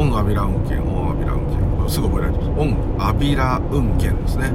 [0.00, 4.50] オン・アビラウンケンオン・アビラウンケンすぐ覚えられてますオン・アビラウンケンですね。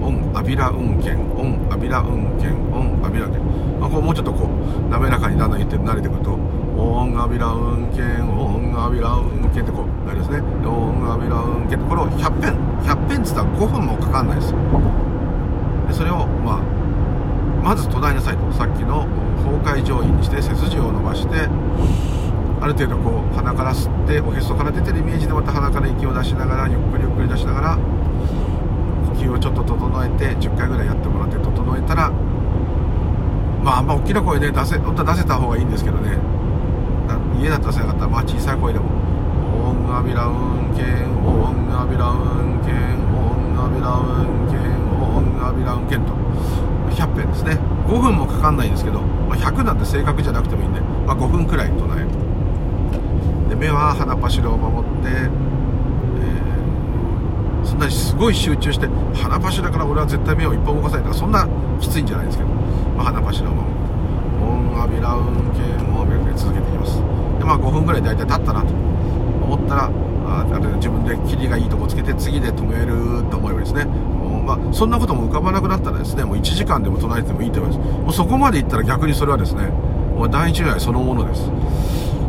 [0.00, 3.42] オンアビラウンケンオンアビラウンケンオンアビラウンケン、
[3.80, 10.38] まあ、こうもうちょっとこう滑らかにだんだん言って慣れてくるとオンアビラウンケンオンアビラウンケンってこうなりますね。
[10.38, 12.54] オンアビラウンケンこれを100遍
[12.86, 14.58] 100遍っつったら5分もかかんないですよ。
[15.90, 16.77] それをまあ
[17.62, 18.52] まず唱えなさいと。
[18.52, 19.06] さっきの
[19.44, 21.48] 崩壊上位にして背筋を伸ばして
[22.60, 27.82] ある程度こう鼻から吸っておへそから出てるイメージでまた鼻から息を出しながらゆっくりゆっくり出しながら呼
[29.14, 32.10] 吸をちょっと整えて10回ぐらいやってもらって整えたら
[33.62, 36.18] まああんま大きな声で出せ本当は出せた方がいいんですけどね。
[37.40, 38.00] 家だと出せなかった。
[38.02, 38.86] らまあ小さい声でも
[39.62, 44.58] 「オンアビラウンケンオンアビラウンケンオンアビラウンケン
[44.98, 46.27] オンアビラウンケン」と。
[46.98, 47.58] 100遍ですね。
[47.86, 52.08] 5分もかかんないんですけど、まあ、100なんて正確じゃなくてもいいんで、まあ、5分くらい唱える。
[53.48, 61.48] で目は鼻柱を守って、えー、そんなにすごい集中して鼻柱から俺は絶対目を一本動かさないとかそんな
[61.80, 63.78] きついんじゃないですけど、まあ、鼻柱を守って
[64.42, 66.98] オンアビラウンケンオンアビラ続けていきます。
[67.38, 68.88] でまあ5分ぐらい大体経ったなと。
[69.48, 69.90] 思ったら
[70.26, 70.44] あ
[70.76, 73.86] 自分で霧がいいとこつけて次で止めると思えばですね。
[74.48, 78.00] まあ、そんなことも浮かばなくなったらですねもう1時間でも唱えてもいいと思います。
[78.00, 79.66] もうそこまでいったら逆にそれはですね
[80.16, 81.50] もう第一如来そのものです。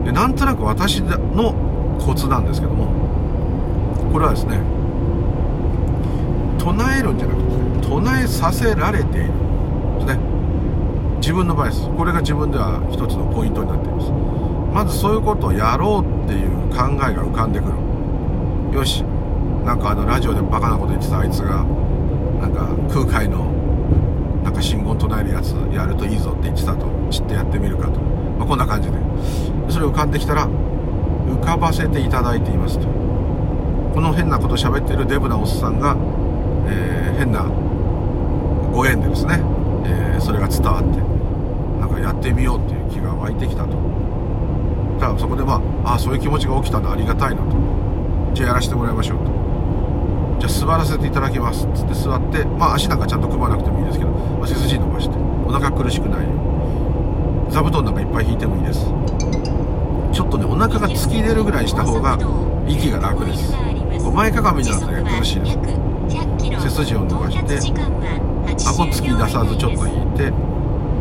[0.04, 1.56] でなんとなく私の
[1.98, 2.92] コツなんですけども
[4.12, 4.60] これはですね
[6.58, 7.42] 唱えるんじゃなく
[7.82, 10.20] て、唱えさせられているですね。
[11.22, 14.12] 自分の場合ですこれが自分では一つのポイントになっています。
[14.74, 17.68] まずそういうことをやろうっていう考えが浮かんでく
[18.74, 18.78] る。
[18.78, 19.06] よし。
[19.64, 21.64] なんかあのラジオでバカなこと言ってたあいつが
[23.10, 23.46] か空海の
[24.44, 28.98] なんか信言唱えるやつやるといいぞって言ってたと知ってやってみるかと、まあ、こんな感じで。
[29.70, 32.88] それ浮かんできたら浮かばせていただいていますと。
[33.94, 35.96] この変なこと喋ってるデブなおっさんが、
[36.68, 37.44] えー、変な
[38.72, 39.42] ご縁でですね、
[39.86, 41.02] えー、それが伝わって
[41.80, 43.78] なんかやってみようっていう気が湧いてきたと。
[45.00, 47.56] ただそこでまあああそういう気持ちが起きたのありがたいなと。
[48.34, 49.29] じゃあやらせてもらいましょうと。
[50.40, 51.66] じゃあ座らせていただきます。
[51.68, 56.24] っつって座ってまあ足なんかちゃんと組まなくてもいいですけど、ま、背筋伸ばしてお腹苦しくない。
[56.24, 58.86] ように座布団なんかいっぱい引いてもいいです。
[60.14, 62.18] ちょっとねお腹が突き出るぐらいした方が
[62.68, 63.54] 息が楽です。
[64.14, 65.58] 前かがみになるとね苦しいです。
[66.64, 67.60] 背筋を伸ばして
[68.68, 70.32] 顎突き出さずちょっと引いて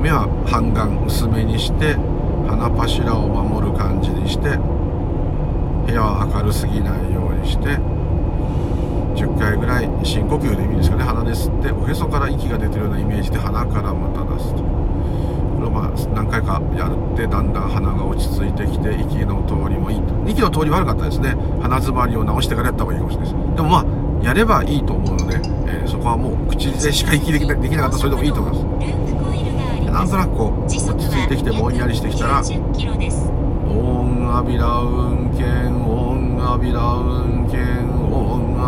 [0.01, 1.95] 目は半眼薄めにして
[2.47, 4.57] 鼻柱を守る感じにして
[5.87, 7.79] 部屋は明るすぎないようにして
[9.19, 20.15] 10回ぐらい深呼吸でいいんですかね鼻で吸っておへそから息が出てるようなイメージで鼻からまた出すとこれをまあ何回かやってだんだん鼻が落ち着いてきて息の通りもいいと。
[20.31, 21.35] 息の通り悪かったですね。
[21.61, 29.89] 鼻詰まりを直してからやった方がいいかもしれないですでもまあやればいいと思うので、えー、そこはもう口でしか息できなできなかったらそれでもいいと思います。
[29.91, 37.98] なんとなくこう落ち着いてきてぼんやりしてきたらオンアビラウンケンオンアビラウンケン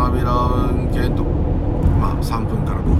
[0.01, 2.97] オンアビラウンケンとまあ3分から5分。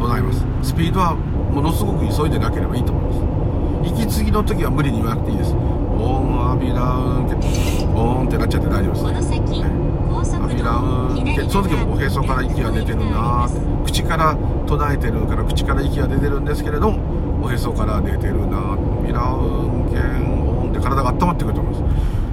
[0.00, 0.46] 唱えます。
[0.62, 3.04] スピードはものすごく急いでなければいいと思い
[3.84, 4.02] ます。
[4.02, 5.52] 息継ぎの時は無理に言わなくていいです。
[5.52, 9.36] オンアビラウンケンオンってなっちゃって大丈夫です、ね、
[10.42, 13.48] アビラウンケンその時もおへそから息が出てるな
[13.84, 14.36] 口から
[14.66, 22.23] 唱えてるから口から息が出てるんですけれどもおへそから出てるなビラウンケンオンって体が温まってくると思います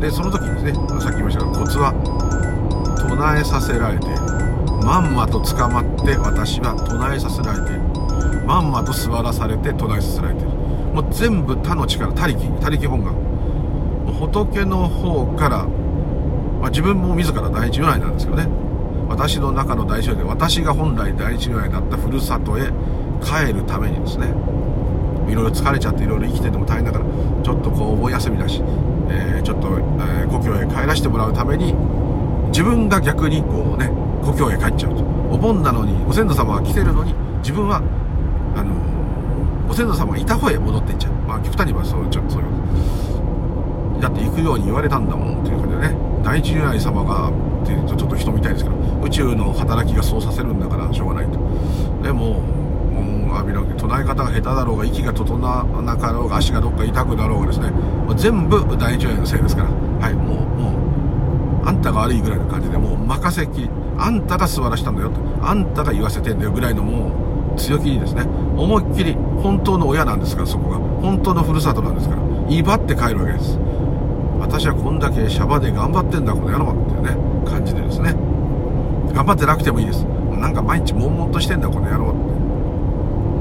[0.00, 1.92] でその時にですねさっき言いましたがコツは
[2.98, 4.06] 唱えさせられて
[4.84, 7.78] まんまと捕まって私は唱えさせられて
[8.46, 10.48] まんまと座らされて唱えさせられてる。
[10.48, 13.14] もう全部他の力他力他力本願。
[14.18, 18.48] 仏の方から、まあ、自分も自ら第一如来なんですけどね。
[19.08, 22.72] 私の中の大一如来で私が本来第一如来だったふるさとへ
[23.22, 24.28] 帰るためにですね
[25.28, 27.04] いろいろ疲れちゃっていろいろ生きてても大変だから
[27.42, 28.62] ちょっとこう思い休みだし、
[29.10, 31.74] えー、ちょっと、えー、故郷へ帰らせてもらうために
[32.50, 33.90] 自分が逆にこうね
[34.22, 35.02] 故郷へ帰っちゃうと。
[35.30, 37.82] お盆なのにご先祖様が来てるのに自分は
[38.56, 38.72] あの
[39.68, 41.12] ご先祖様がいた方へ戻っていっちゃう。
[41.26, 42.44] まあ極端に言えばそうちょっとそうい
[43.98, 45.96] うだって行くように言われたんだもんっていう感じでね。
[46.24, 47.30] 第一如来様が
[47.62, 51.38] っていうとちょっと人みたいですけど宇宙の働きがそうさせるんだからしょうがないと。
[52.02, 52.42] でも
[53.34, 57.72] 浴びろ唱え方が下手だろうが息が整わなかろうが足がどっか痛くなろうがですね。
[58.16, 59.68] 全部第一如来のせいですから。
[59.68, 60.70] はいもうも
[61.64, 63.70] うあんたが悪いぐらいの感じでもう任せっきり。
[63.98, 67.10] あんたが座らしたんだよとあんたが言わせてんだよぐらいのも
[67.56, 68.22] う強気にですね。
[68.56, 70.78] 思いっきり本当の親なんですからそこが。
[70.78, 72.22] 本当のふるさとなんですから。
[72.48, 73.58] 威張って帰るわけです。
[74.40, 78.14] 私はこんだけシャバで頑張ってんだこの野郎っていうね感じでですね。
[79.12, 80.04] 頑張ってなくてもいいです。
[80.38, 82.14] なんか毎日悶々としてんだこの野郎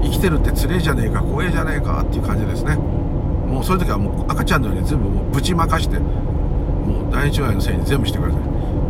[0.01, 2.75] 生きてるってつれえじゃねえか怖えじゃねえかっていう感じですね。
[2.75, 8.41] もうそういう時はもう赤ちゃんのように全部もうぶちまかしてもう第一話のせいに全部してください。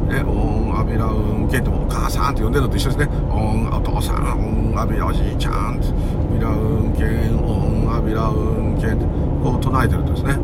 [0.09, 3.09] えオンアビラウンケンってもお母さんって呼んでるのと一緒ですね。
[3.29, 5.87] オンお父さんオンアビラおじいちゃんって
[6.33, 9.05] ビラウンケンオンアビラウンケンって
[9.43, 10.37] こう唱えてるとですね。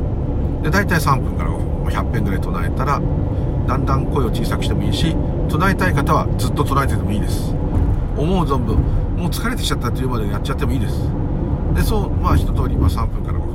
[0.62, 3.02] で大体3分から100遍ぐらい唱えたら
[3.68, 5.16] だんだん声を小さくしてもいいし
[5.50, 7.54] 唱えたい方はずっと唱えててもいいです。
[8.18, 8.78] 思う存分
[9.24, 11.10] もう疲れてきちゃったっていうまでやっちゃってもいいです。
[11.74, 13.54] でそうまあ一通りまあ3分から5分。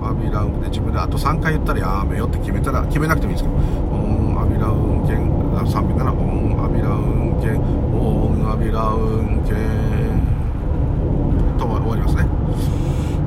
[0.00, 3.56] オンアビラウンで自分であと3回言ったらやめよって決めたら決めなくてもいいですけど。
[3.56, 3.58] オ
[3.98, 7.60] ンアビラウンケン3分からオンアビラウンケン
[7.92, 9.56] オンアビラウンケン
[11.58, 12.26] と終わりますね。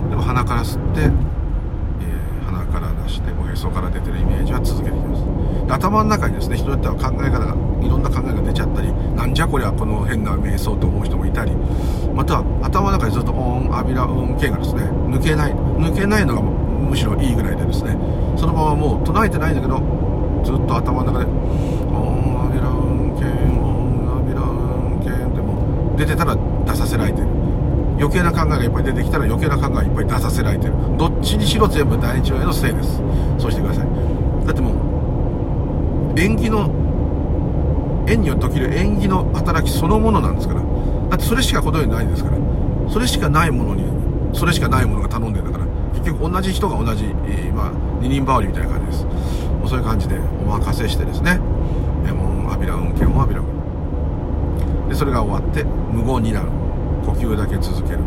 [0.10, 1.12] でも鼻から吸って、
[3.10, 5.24] しておへそから出てるイメージは続けていきます。
[5.68, 11.56] で頭の中にですね人によっては考え方がいろんな考えが出ちゃったりなんじゃこりゃこの変な瞑想と思う人もいたり
[12.16, 17.96] または頭の中にずっとオンアビラウンケンがですね抜けない抜けないのがむしろいいぐらいでですね
[18.38, 19.78] そのままもう唱えてないんだけど
[20.44, 24.50] ずっと頭の中でオンアビラウンケンオンアビラウ
[24.98, 26.36] ンケンっても出てたら
[28.00, 30.74] 余計な考えがいっぱい出てきたら余計な考えがいっぱい出させられてる。
[30.98, 33.02] どっちにしろ全部第一話へのせいです。
[33.38, 33.88] そうしてください。
[34.46, 34.72] だっても
[36.16, 36.72] う縁起の
[38.08, 40.62] 縁によって起きる縁起の働きそのものなんですから。
[41.10, 42.38] だってそれしかこの世にないですから。
[42.90, 43.84] それしかないものに
[44.34, 45.66] それしかないものが頼んでんだから。
[45.94, 49.04] 結局同じ人が同じ、えーまあ二人羽織みたいな感じです。
[49.04, 51.40] もうそういう感じでお任せしてですね。
[52.08, 54.88] えもうアビラ運転をアビラ運。
[54.88, 56.59] でそれが終わって無言になる。
[57.06, 58.00] 呼吸だけ続ける。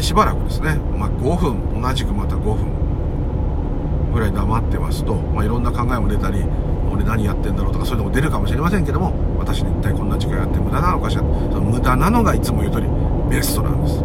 [0.00, 1.82] しばらくですね、まあ、5分。
[1.82, 2.84] 同じくまた5分。
[4.14, 6.44] ぐらい黙ってますと、まあ、いろんな考えも出たり
[6.88, 11.22] 俺何やってんだろうとかそういうのも出るかもしれませんけども私に一体こんな時間やって無駄なのかしら。
[11.22, 12.86] その無駄なのがいつも言う通り
[13.28, 14.04] ベストなんです。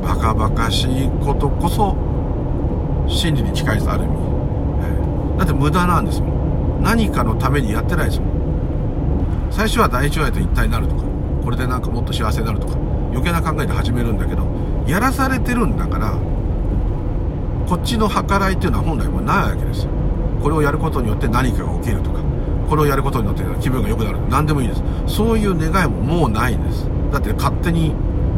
[0.00, 1.96] バカバカしいことこそ
[3.08, 5.38] 真理に近いですある意味、はい。
[5.38, 6.28] だって無駄なんですも
[6.78, 6.82] ん。
[6.82, 8.28] 何かのためにやってないですもん。
[9.50, 11.07] 最初は第一話と一体になるとか。
[11.48, 12.74] これでなんかもっと幸せになるとか
[13.08, 14.44] 余計な考えで始めるんだけど
[14.86, 16.12] やらされてるんだから
[17.66, 19.90] こっちの計らいっていうのは本来もないわけですよ。
[20.42, 22.18] これをやることによって何かが起きるとか
[22.68, 24.82] これをやることによって気分が良くなる何でもいいです。
[25.06, 26.86] そういう願いももうないんです。
[27.10, 27.94] だって勝手に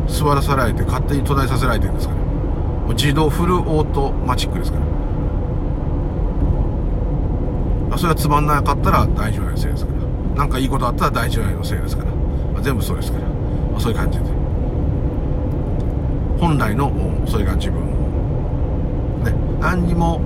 [0.06, 2.20] 座らされて勝手に唱えさせられてるんですから。
[2.20, 4.78] もう自動フルオートマチックですか
[7.90, 7.98] ら。
[7.98, 9.98] それがつまんなかったら大日のせいですから。
[10.36, 12.09] 何かいいことあったら大日のせいですから、
[12.60, 14.24] まあ全部そうですから、まあそういう感じで。
[16.38, 16.92] 本来の
[17.26, 17.80] それが自分。
[19.24, 19.32] ね。
[19.60, 20.20] 何にも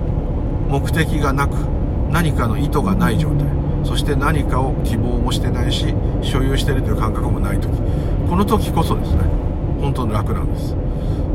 [0.68, 1.54] 目的がなく
[2.10, 3.46] 何かの意図がない状態。
[3.84, 7.68] そして何かを希望もしてないし所有してるという感覚もない時。
[8.28, 9.22] この時こそですね。
[9.80, 10.74] 本当の楽なんです。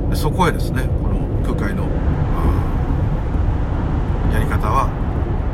[0.10, 1.20] でそこへですねこの
[1.56, 1.84] 空海の
[4.34, 4.90] やり方は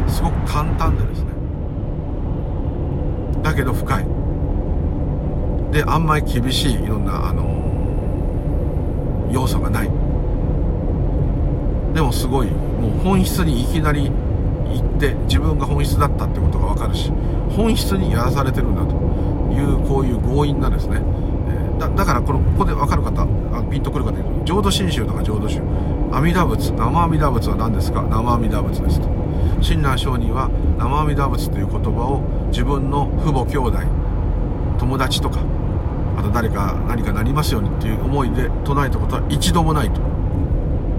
[0.08, 1.30] すごく簡単でですね。
[3.44, 4.15] だけど深い。
[5.76, 7.44] であんまり厳しいいろんなあの
[9.30, 9.90] 要素がない。
[11.94, 14.10] でもすごいもう本質にいきなり行
[14.80, 17.12] って自分が本質だったってことが分かるし
[17.58, 18.96] 本質にやらされてるんだと
[19.54, 21.02] いうこういう強引なですね、
[21.78, 23.28] だだからこのここで分かる方あ
[23.70, 25.62] ピンとくる方いうと浄土真宗とか浄土宗。
[26.14, 26.72] 阿弥陀仏。
[26.72, 28.02] 生阿弥陀仏は何ですか？
[28.04, 29.10] 生阿弥陀仏ですと。
[29.62, 33.80] 親鸞上人は生阿弥陀仏という言葉を自分の父母兄弟
[34.80, 35.40] 友達とか
[36.18, 40.02] あと誰か何かなりますようにっていう思いで唱えたことは一度もないと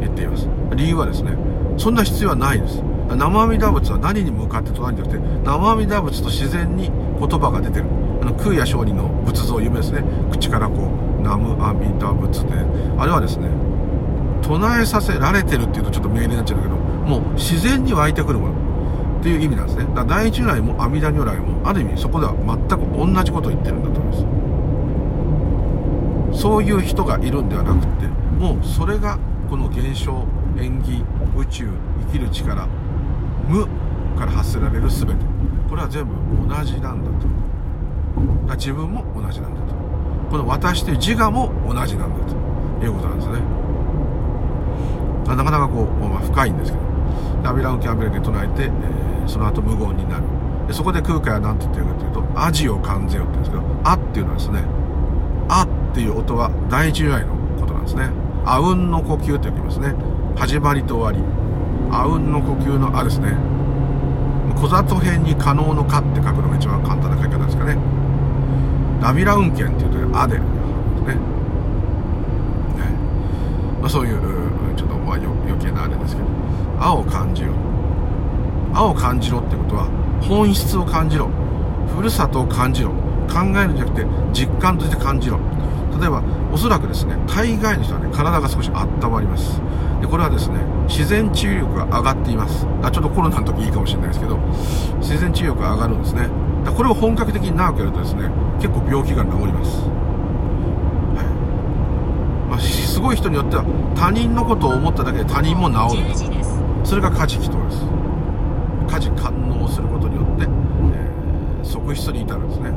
[0.00, 0.48] 言っています。
[0.74, 1.36] 理由はですね
[1.76, 2.82] そんな必要はないです。
[3.08, 7.86] 生阿弥陀仏は何に向かって唱えてなくて生阿弥陀仏と自然に言葉が出てる。
[8.20, 10.02] あの空也上人の仏像有名ですね。
[10.30, 12.52] 口からこう南無阿弥陀仏で。
[12.98, 13.48] あれはですね
[14.42, 18.66] 唱えさせられてるっていうとちょっと命令になっちゃうんだけどもう自然に湧いてくるもの。
[19.20, 19.84] っていう意味なんですね。
[19.86, 24.35] だから第一如来も阿弥陀如来もある意味そこでは全く同じことを言ってるんだと思います。
[26.36, 28.06] そういう人がいるんではなくって
[28.38, 29.18] もうそれが
[29.48, 30.24] この現象
[30.58, 31.02] 縁起
[31.36, 31.68] 宇宙
[32.06, 32.66] 生きる力
[33.48, 33.66] 無
[34.18, 35.14] から発せられる全て。
[35.68, 36.14] これは全部
[36.48, 37.26] 同じなんだと。
[38.48, 39.74] だ自分も同じなんだと。
[40.30, 42.36] この私という自我も同じなんだと。
[42.84, 43.40] いうことなんですね。
[45.28, 46.84] あなかなかこう、まあ、深いんですけど。
[47.42, 50.22] でアビラウンケアビラで唱えて、えーその後無言になる。
[50.68, 54.64] でそこで空海は何て言ってるかというと「アジを感ぜよ」って言うんですけど「あ」っていうのはですね
[55.48, 55.66] 「あ」
[55.96, 58.10] っていう音は第一由来のことなんですね。
[58.44, 59.94] あうんの呼吸と言いますね。
[60.36, 61.24] 始まりと終わり。
[61.90, 63.32] あうんの呼吸の「あ」ですね。
[64.60, 67.78] 小里編に可能の「か」って書くのが一番簡単な書き方ですかね。
[69.00, 70.44] ラビラ運権っていうと「あ」でね。
[70.44, 70.46] ね。
[73.80, 74.18] まあ、そういう
[74.76, 76.28] ちょっとまあ余計なあれですけど
[76.78, 77.52] 「あ」を感じよう
[78.76, 79.86] 「青を感じろってことは
[80.20, 81.30] 本質を感じろ。
[81.96, 82.90] ふるさとを感じろ。
[83.26, 85.38] 考えるんじゃなくて実感として感じろ。
[85.98, 86.22] 例えば
[86.52, 89.60] おそらくですね大概の人はね体が少し温まります。
[90.00, 92.66] でこれはですね自然治癒力が上がっています。
[92.82, 94.36] あちょっとコロナの時いいかもしれないですけど
[94.98, 96.28] 自然治癒力が上がるんですね。
[96.64, 98.30] だこれを本格的に長くやるとですね
[98.60, 99.80] 結構病気が治ります、
[101.16, 102.50] はい。
[102.50, 106.04] まあ、すごい人によっては他人のことを思っただけで他人も治る。
[106.84, 107.84] それが家事祈祷です。
[108.88, 112.70] 家事感応することによって、えー、側室に至るんですね。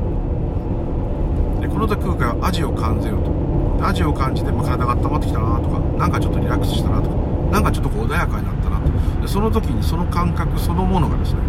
[1.71, 3.39] この時空海は味を感じると。
[3.81, 7.15] 味を感じて、まあ、体が温まってきたなとかなんかちょっとリラックスしたなとか
[7.51, 9.21] なんかちょっと穏やかになったなと。
[9.21, 11.39] でその時にその感覚そのものがですね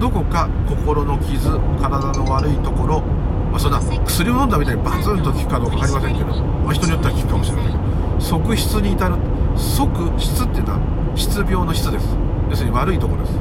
[0.00, 7.74] どこか心の傷体の悪いところ、まあ、そんな薬を飲んだみたいにバツンと効くかどうか分かりませんけど、まあ、人によっては効くかもしれない。
[8.20, 9.14] 側室に至る
[9.56, 12.16] 側室っていうのは質病の質です。
[12.50, 13.38] 要するに悪いところです。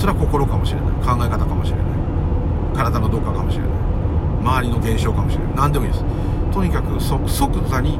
[0.00, 0.90] それは心かもしれない。
[1.02, 1.86] 考え方かもしれない。
[2.76, 3.79] 体のどっかかもしれない。
[4.40, 5.54] 周りの現象かもしれない。
[5.56, 6.04] 何でもいいです。
[6.52, 7.98] とにかく即座に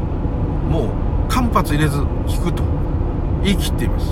[0.68, 0.92] も
[1.28, 2.62] う間髪入れず聞くと。
[3.42, 4.06] 言い切っています。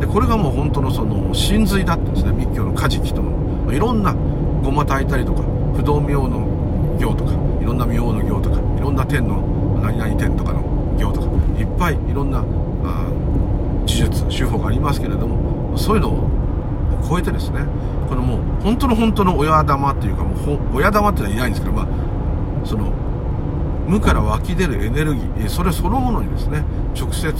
[0.00, 2.32] でこれがもう本当のその真髄だってですね。
[2.32, 3.72] 密教のカジキとの。
[3.72, 4.12] いろんな
[4.62, 5.42] ごま炊いたりとか
[5.76, 6.48] 不動明の
[6.98, 9.40] 行とかいろんな明の行とかいろんな天の
[9.82, 10.62] 何々天とかの
[10.98, 11.26] 行とか
[11.60, 16.28] いっぱいいろんな呪術手法がありますけれどもそういうのを
[17.06, 17.60] 超えてですね
[18.08, 22.92] このもう本当の本当の親玉っていうかもう親玉っていうのはいないんですけどまあその
[23.86, 27.32] 無から湧き出るエネルギーそれそのものにですね直接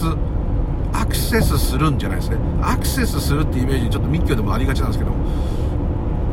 [0.93, 2.39] アクセスするんじゃないですね。
[2.63, 5.13] アクセスするってイメージちょっと密教でもありがちなんですけど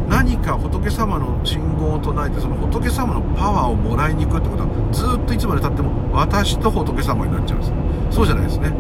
[0.10, 7.74] 何か仏様の信号を唱えてその仏様のパワーをもらいに行くってことはずっといつまでたっても私と仏様になっちゃうんです。
[8.16, 8.72] そうじゃないですね。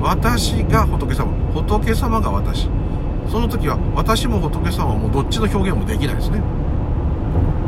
[0.00, 1.32] 私が仏様。
[1.52, 2.68] 仏様が私。
[3.28, 6.40] その時は私も仏様もどっちの表現もできないですね。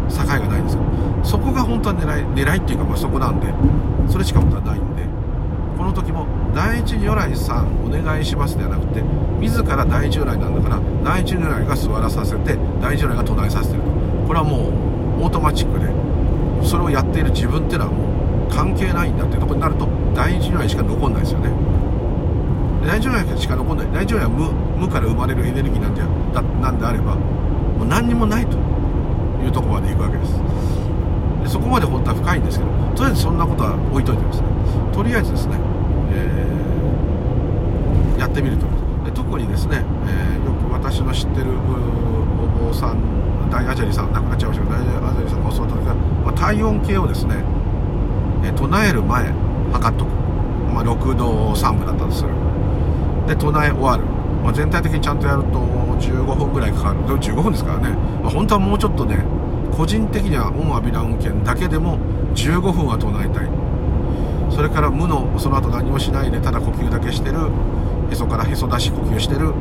[0.09, 0.79] 境がないんです
[1.25, 3.53] そこが本当は狙い狙いっていうかまあそこなんで。
[4.09, 5.03] それしか本当はないんで。
[5.77, 9.03] この時も第一如来さんお願いしますではなくて
[9.41, 13.83] 自ら大日如来なんだから大日如来が座らさせて大日如来が唱えさせてる
[14.27, 14.71] これはも
[15.21, 15.87] うオートマチックで
[16.67, 21.51] それをやっている自分っていうのはもう関係ないんだっていうとこになると大日如来しか残んないですよね。
[22.87, 23.87] 大日如来しか残んない。
[23.93, 24.66] 大日如来は無。
[24.77, 26.03] 無から生まれるエネルギーなんで
[26.35, 28.57] だなんであればもう何にもないと
[29.43, 30.33] いうとこまで行くわけです。
[31.43, 34.49] でそこまで本当は深いんですけどとりあえずそんなことは置いといてですね。
[34.93, 35.57] とりあえずですね、
[36.13, 38.67] えー、やってみると。
[39.05, 42.99] で特にですね、えー、よく私の知ってるお坊さん
[43.51, 47.37] 大アジャリさん亡くなっちゃいましたけど大アジャリさんが教わった時は、まあ、体温計をですね、
[48.45, 49.33] えー、唱える前
[49.73, 50.09] 測っとく、
[50.75, 52.31] まあ、6度3分だったとする。
[53.27, 54.05] で唱え終わる、
[54.47, 57.05] まあ、全体的にちゃんとやると15分ぐらいかかる。
[57.05, 57.89] でも15分ですからね、
[58.23, 59.25] まあ、本当はもうちょっとね
[59.77, 61.99] 個人的には恩阿弥陀運権だけでも
[62.37, 63.51] 15分は唱えたい。
[64.55, 67.39] それから無のその後何もしないでただ呼吸だけしてる。
[68.09, 69.53] へそからへそ出し呼吸してる。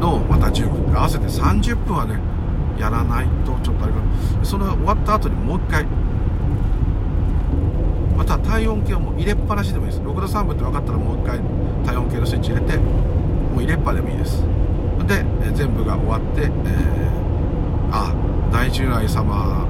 [0.00, 2.18] のをまた15分合わせて30分はね
[2.80, 4.44] やらないとちょっとあれかな。
[4.44, 5.84] その終わった後にもう一回。
[8.16, 10.02] また体温計をもう入れっぱなしでもいいです。
[10.02, 11.38] 6度3分って分かったらもう一回
[11.84, 12.78] 体温計のスイッチ入れて
[13.54, 14.42] もう入れっぱでもいいです。
[15.06, 15.24] で
[15.54, 16.50] 全部が終わって、えー、
[17.92, 18.12] あ
[18.50, 19.66] 大如来様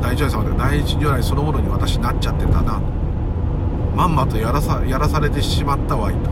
[0.00, 2.80] 大如来様で大如来そのものに私なっちゃってたな。
[3.96, 6.30] まんまとやらさやらされてしまったわいと。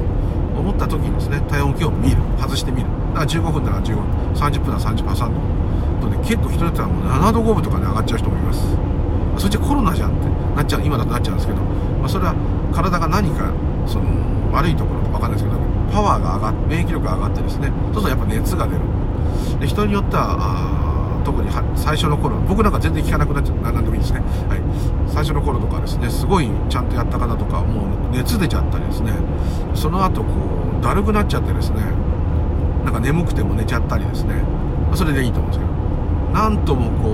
[0.55, 2.16] 思った時にですね体温計を見る。
[2.38, 2.88] 外してみる。
[3.12, 4.05] だから15分なら15分。
[4.34, 8.61] 30分なら30分挟んとで結構人によってはもう7度5分とかで上がっちゃう人もいます。
[9.36, 10.28] そっちコロナじゃんって。
[10.55, 10.82] なっちゃう。
[10.84, 11.61] 今だとなっちゃうんですけど、
[11.99, 12.34] まあ、それは
[12.72, 13.51] 体が何か
[13.86, 14.07] その
[14.53, 15.74] 悪いところか分かんないですけど。
[15.93, 18.80] パワーが上がって免疫力が上がってですねそうするとやっぱ熱が出る。
[19.61, 24.61] で人によっては特に最初の頃僕なんか全然聞かなくなっちゃう何でもいいですね、はい、
[25.09, 29.12] 最初の頃とかですねすごいちゃんとやった方とかもう熱出ちゃったりですね。
[29.74, 30.30] その後こ
[30.78, 31.80] うだるくなっちゃってですね
[32.85, 34.43] なんか眠くても寝ちゃったりですね。
[34.95, 35.72] それでいいと思うんですけど。
[36.35, 37.09] なんともこ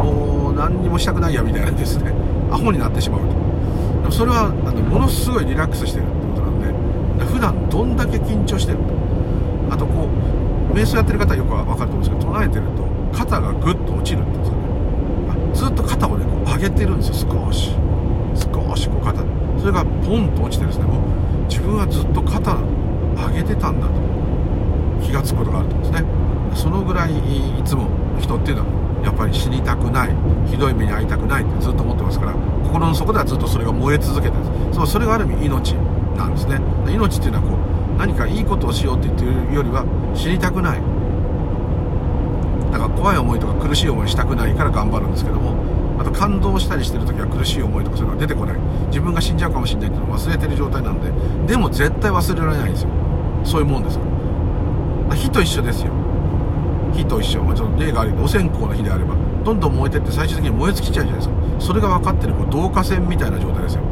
[0.00, 2.12] うもう何にもしたくないやみたいなですね。
[2.50, 3.26] アホになってしまうと。
[3.28, 3.34] で
[4.06, 6.06] もそれはあのものすごいリラックスしてる。
[7.34, 8.78] 普段どんだけ緊張してる
[9.68, 10.08] あとこ
[10.70, 14.64] う瞑想やってる方はよくわかると思うんですけど唱えてると肩がグッと落ちるっていうんですかね。
[15.54, 17.30] ずっと肩をねこう上げてるんですよ。
[17.30, 17.70] 少し。
[18.34, 19.22] 少しこう肩。
[19.58, 20.84] それがポンと落ちてですね。
[20.84, 23.92] もう自分はずっと肩上げてたんだと。
[25.02, 26.08] 気が付くことがあると思うんですね。
[26.54, 27.88] そのぐらいいつも
[28.20, 28.68] 人っていうのは
[29.04, 30.14] やっぱり死にたくない。
[30.46, 32.32] ひどい目に遭いたくないってずっと思ってますから
[32.64, 34.86] 心の底ではずっとそれが燃え続けてるんです。
[34.86, 35.74] それがある意味命。
[36.16, 36.60] なんですね。
[36.88, 39.84] 命っていうのはこう何かいいことをしようって言ってるよりは
[40.14, 40.80] 知りたくない。
[42.72, 45.54] だから怖い思いとか苦しい思いしたくないから頑張るんですけども
[45.96, 48.56] あと感動したりしてる時は苦しい思いとかそういうのが出てこない。
[48.88, 51.10] 自分が死んじゃうかもしれないっていうのを忘れてる状態なんで
[51.52, 52.90] でも絶対忘れられないんですよ。
[53.44, 54.04] そういうもんですか
[55.10, 55.92] ら火と一緒ですよ。
[56.94, 61.34] 火と一緒、まあ、ちょっと例があるけどお線香の火であればどんどん燃えてって最終的に燃え尽きちゃうじゃないですか。
[61.58, 63.82] それが分かってるこう導火線みたいな状態ですよ。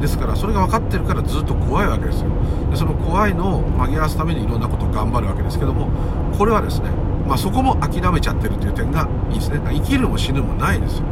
[0.00, 2.30] ですからそれが分かってるからずっと怖いわけですよ。
[2.70, 5.88] でその怖いのを紛らわすためにいろんなことを頑張るわけですけども
[6.36, 6.90] これはですね
[7.26, 9.60] まあそこも諦めちゃってるという点がいいですね。
[9.64, 11.04] 生きるも死ぬもないですよ。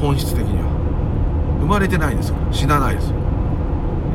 [0.00, 0.64] 本質的には。
[1.60, 2.52] 生まれてないですから。
[2.52, 3.16] 死なないですよ。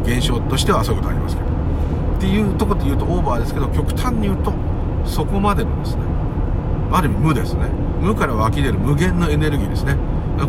[0.04, 1.50] 現象としてはそういうことありますけど。
[1.50, 4.54] っていうところで言うとオーバーですけど極端に言うと
[5.06, 6.02] そこまでのですね
[6.92, 7.70] ある意味無ですね。
[8.02, 9.96] 無から湧き出る無限のエネルギーですね。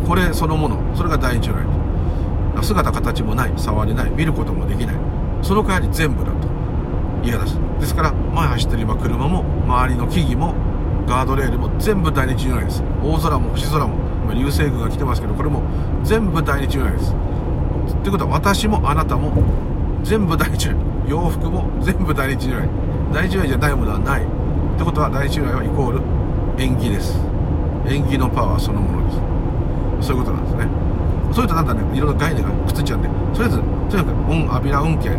[0.07, 0.77] これそのもの。
[0.95, 1.80] それが第一ライン
[2.61, 4.95] 姿形もない触れない見ることもできない。
[5.41, 6.47] その代わり全部だと。
[7.23, 7.57] 嫌です。
[7.79, 10.55] ですから前走ってる今車も周りの木々も
[11.07, 12.83] ガードレールも全部大日如来です。
[13.03, 15.61] 大空も星空も今流星群が来てますけどこれも
[16.03, 17.13] 全部大日如来です。
[17.13, 19.31] ってことは私もあなたも
[20.03, 20.75] 全部大日如来
[21.07, 22.69] 洋服も全部大日如来
[23.13, 24.23] 大日如来じゃないものはない。
[24.23, 24.25] っ
[24.77, 26.01] てことは大日如来はイコール
[26.57, 27.17] 縁起です。
[27.85, 30.07] 縁起のパワーそのものです。
[30.07, 30.90] そういうことなんですね。
[31.31, 33.57] そういうとなんだねいろいろ概念がくっついちゃうんでとりあえず
[33.89, 35.09] とにかくオンアビラ運転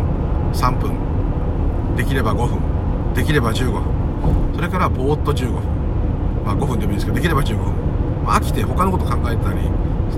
[0.53, 1.95] 3分。
[1.95, 3.13] できれば5分。
[3.13, 3.83] できれば15分。
[4.55, 5.61] それからぼーっと15分。
[6.45, 7.73] まあ5分でもいいですけどできれば15分、
[8.25, 9.59] まあ、飽きて他のこと考えたり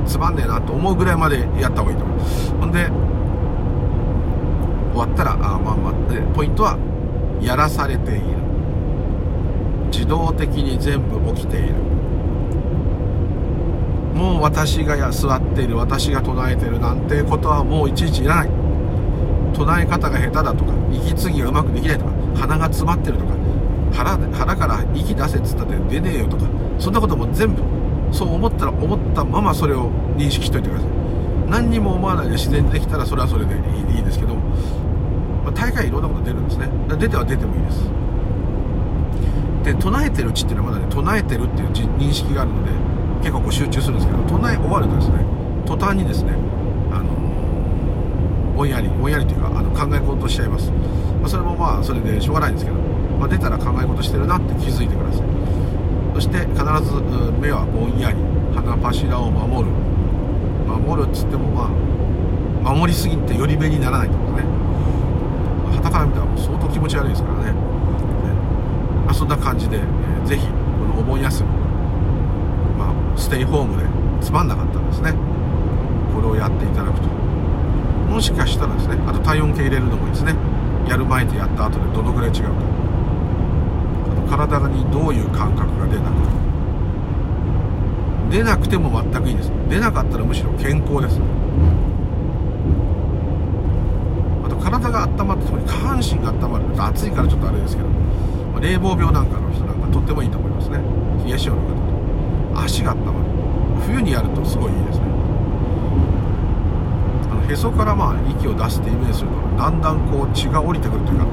[0.06, 2.88] つまんねえなと思うぐらいまでやった方がいいと思いますほんで
[4.92, 6.78] 終わったらあまあまあでポイントは
[7.42, 8.22] やらされている。
[9.92, 11.76] 自動的に全部起きている。
[14.46, 18.50] 私が座っている私が唱えてるなんてことはもういちいちいらない。
[19.56, 23.34] 唱え方が下手だとか息継ぎがうまくできないとか鼻が詰まってるとか
[23.92, 26.46] 腹腹から息出せっつったって出ねえよとか
[26.78, 27.64] そんなことも全部
[28.12, 30.90] そう思ったら思ったままそれを認識しといてください。
[31.50, 36.70] 何にも思わないで自然にできたらそれはそれでいいですけど、まあ、大概いろんなこと出るんですね。
[37.00, 37.90] 出ては出てもいいです。
[39.64, 42.95] で唱えてるうちっていうのはまだね唱えてるっていう認識があるので
[43.26, 45.26] 結構こう集中するんですけど唱え終わるとですね
[45.66, 46.34] 途端にですね
[46.92, 47.10] あの
[48.56, 52.78] ぼんやりぼんやりというかあの考え事しちゃいます、まあ、それもまあそれでしょうがないんですけど、
[53.18, 55.28] まあ、出たら考え事してるなって気づいてください
[56.14, 57.02] そして必ず
[57.42, 58.18] 目はぼんやり
[58.54, 59.86] 鼻柱を守る。
[60.66, 61.70] 守るっつってもま
[62.70, 67.52] あ守りすぎてより目にならないってことねはたから見たらもう相当気持ち悪いですからね。
[67.52, 67.54] ね、
[69.06, 70.54] まあ、そんな感じで、えー、ぜひこ
[70.86, 71.50] のお盆休み、
[73.16, 73.86] ステイホームで
[74.22, 75.14] つまんなかったんですね。
[76.14, 77.08] これをやっていただくと。
[78.10, 80.36] もしかしたらですねあと体温計入れるのもいいですね。
[80.88, 82.52] やる前とやった後でどのぐらい違うか。
[84.30, 86.12] 体にどういう感覚が出たか
[88.30, 89.52] 出なくても全くいいです。
[89.70, 91.20] 出なかったらむしろ健康です。
[94.44, 96.66] あと体が温まって特に下半身が温まる。
[96.84, 100.80] 暑いからちょっとあれですけど、まあ、冷房病なんかの人なんかとってもいいと思いますね。
[101.24, 101.85] 冷やしをの方。
[102.56, 103.18] 足が温まる
[103.88, 105.06] 冬にやるとすごいいいですね。
[107.32, 111.26] あのへそからまあ息を出すってイメージするとだんだんこう血が降りてくるというか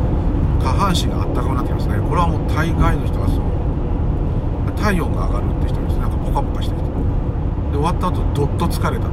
[0.60, 1.96] 下半身があったかくなってきますね。
[2.08, 3.42] これはもう大概の人がそう。
[4.76, 6.88] 体温が上がるって人ですなんかポカポカしてきて。
[7.70, 9.12] で終わった後どっと疲れたと。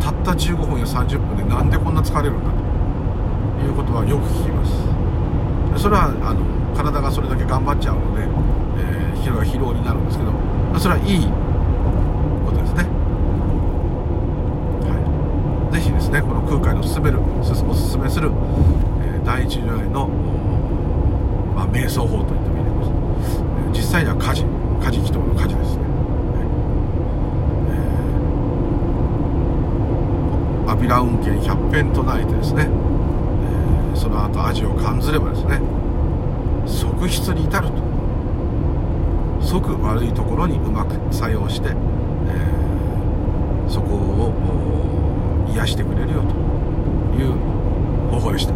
[0.00, 2.50] たった15分や30分でなんでこんな疲れるんだ
[3.60, 4.88] ということはよく聞きます。
[5.82, 6.40] それはあの
[6.74, 10.32] 体がそれだけ頑張っちゃうので、えー、疲労が疲労になるんですけど
[10.78, 11.26] それはいい
[12.68, 12.84] ですね。
[14.84, 14.92] は
[15.70, 15.74] い。
[15.74, 18.30] 是非ですねこの空海の勧めるおすすめする、
[19.00, 20.08] えー、第一如来の
[21.54, 23.42] まあ、瞑想法と言ってもいいと思います。
[23.72, 24.44] 実際には火事
[24.80, 25.82] 火事祈祷の火事ですね、
[30.64, 35.60] えー、アビラ運慶100遍唱えてですね、えー、その後味を感ずればですね
[36.66, 37.88] 側室に至ると。
[39.40, 41.74] 即悪いところにうまく作用して、えー、
[43.68, 46.34] そこを癒してくれるよと
[47.20, 47.32] いう
[48.10, 48.54] 方法でした。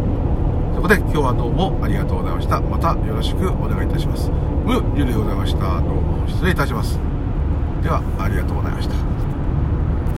[0.75, 2.59] そこで今日はどうもありがとうございました。
[2.61, 4.29] またよろしくお願いいたします。
[4.65, 5.79] ムゆるでございました。
[5.81, 6.99] どうも失礼いたします。
[7.81, 9.12] ではありがとうございました。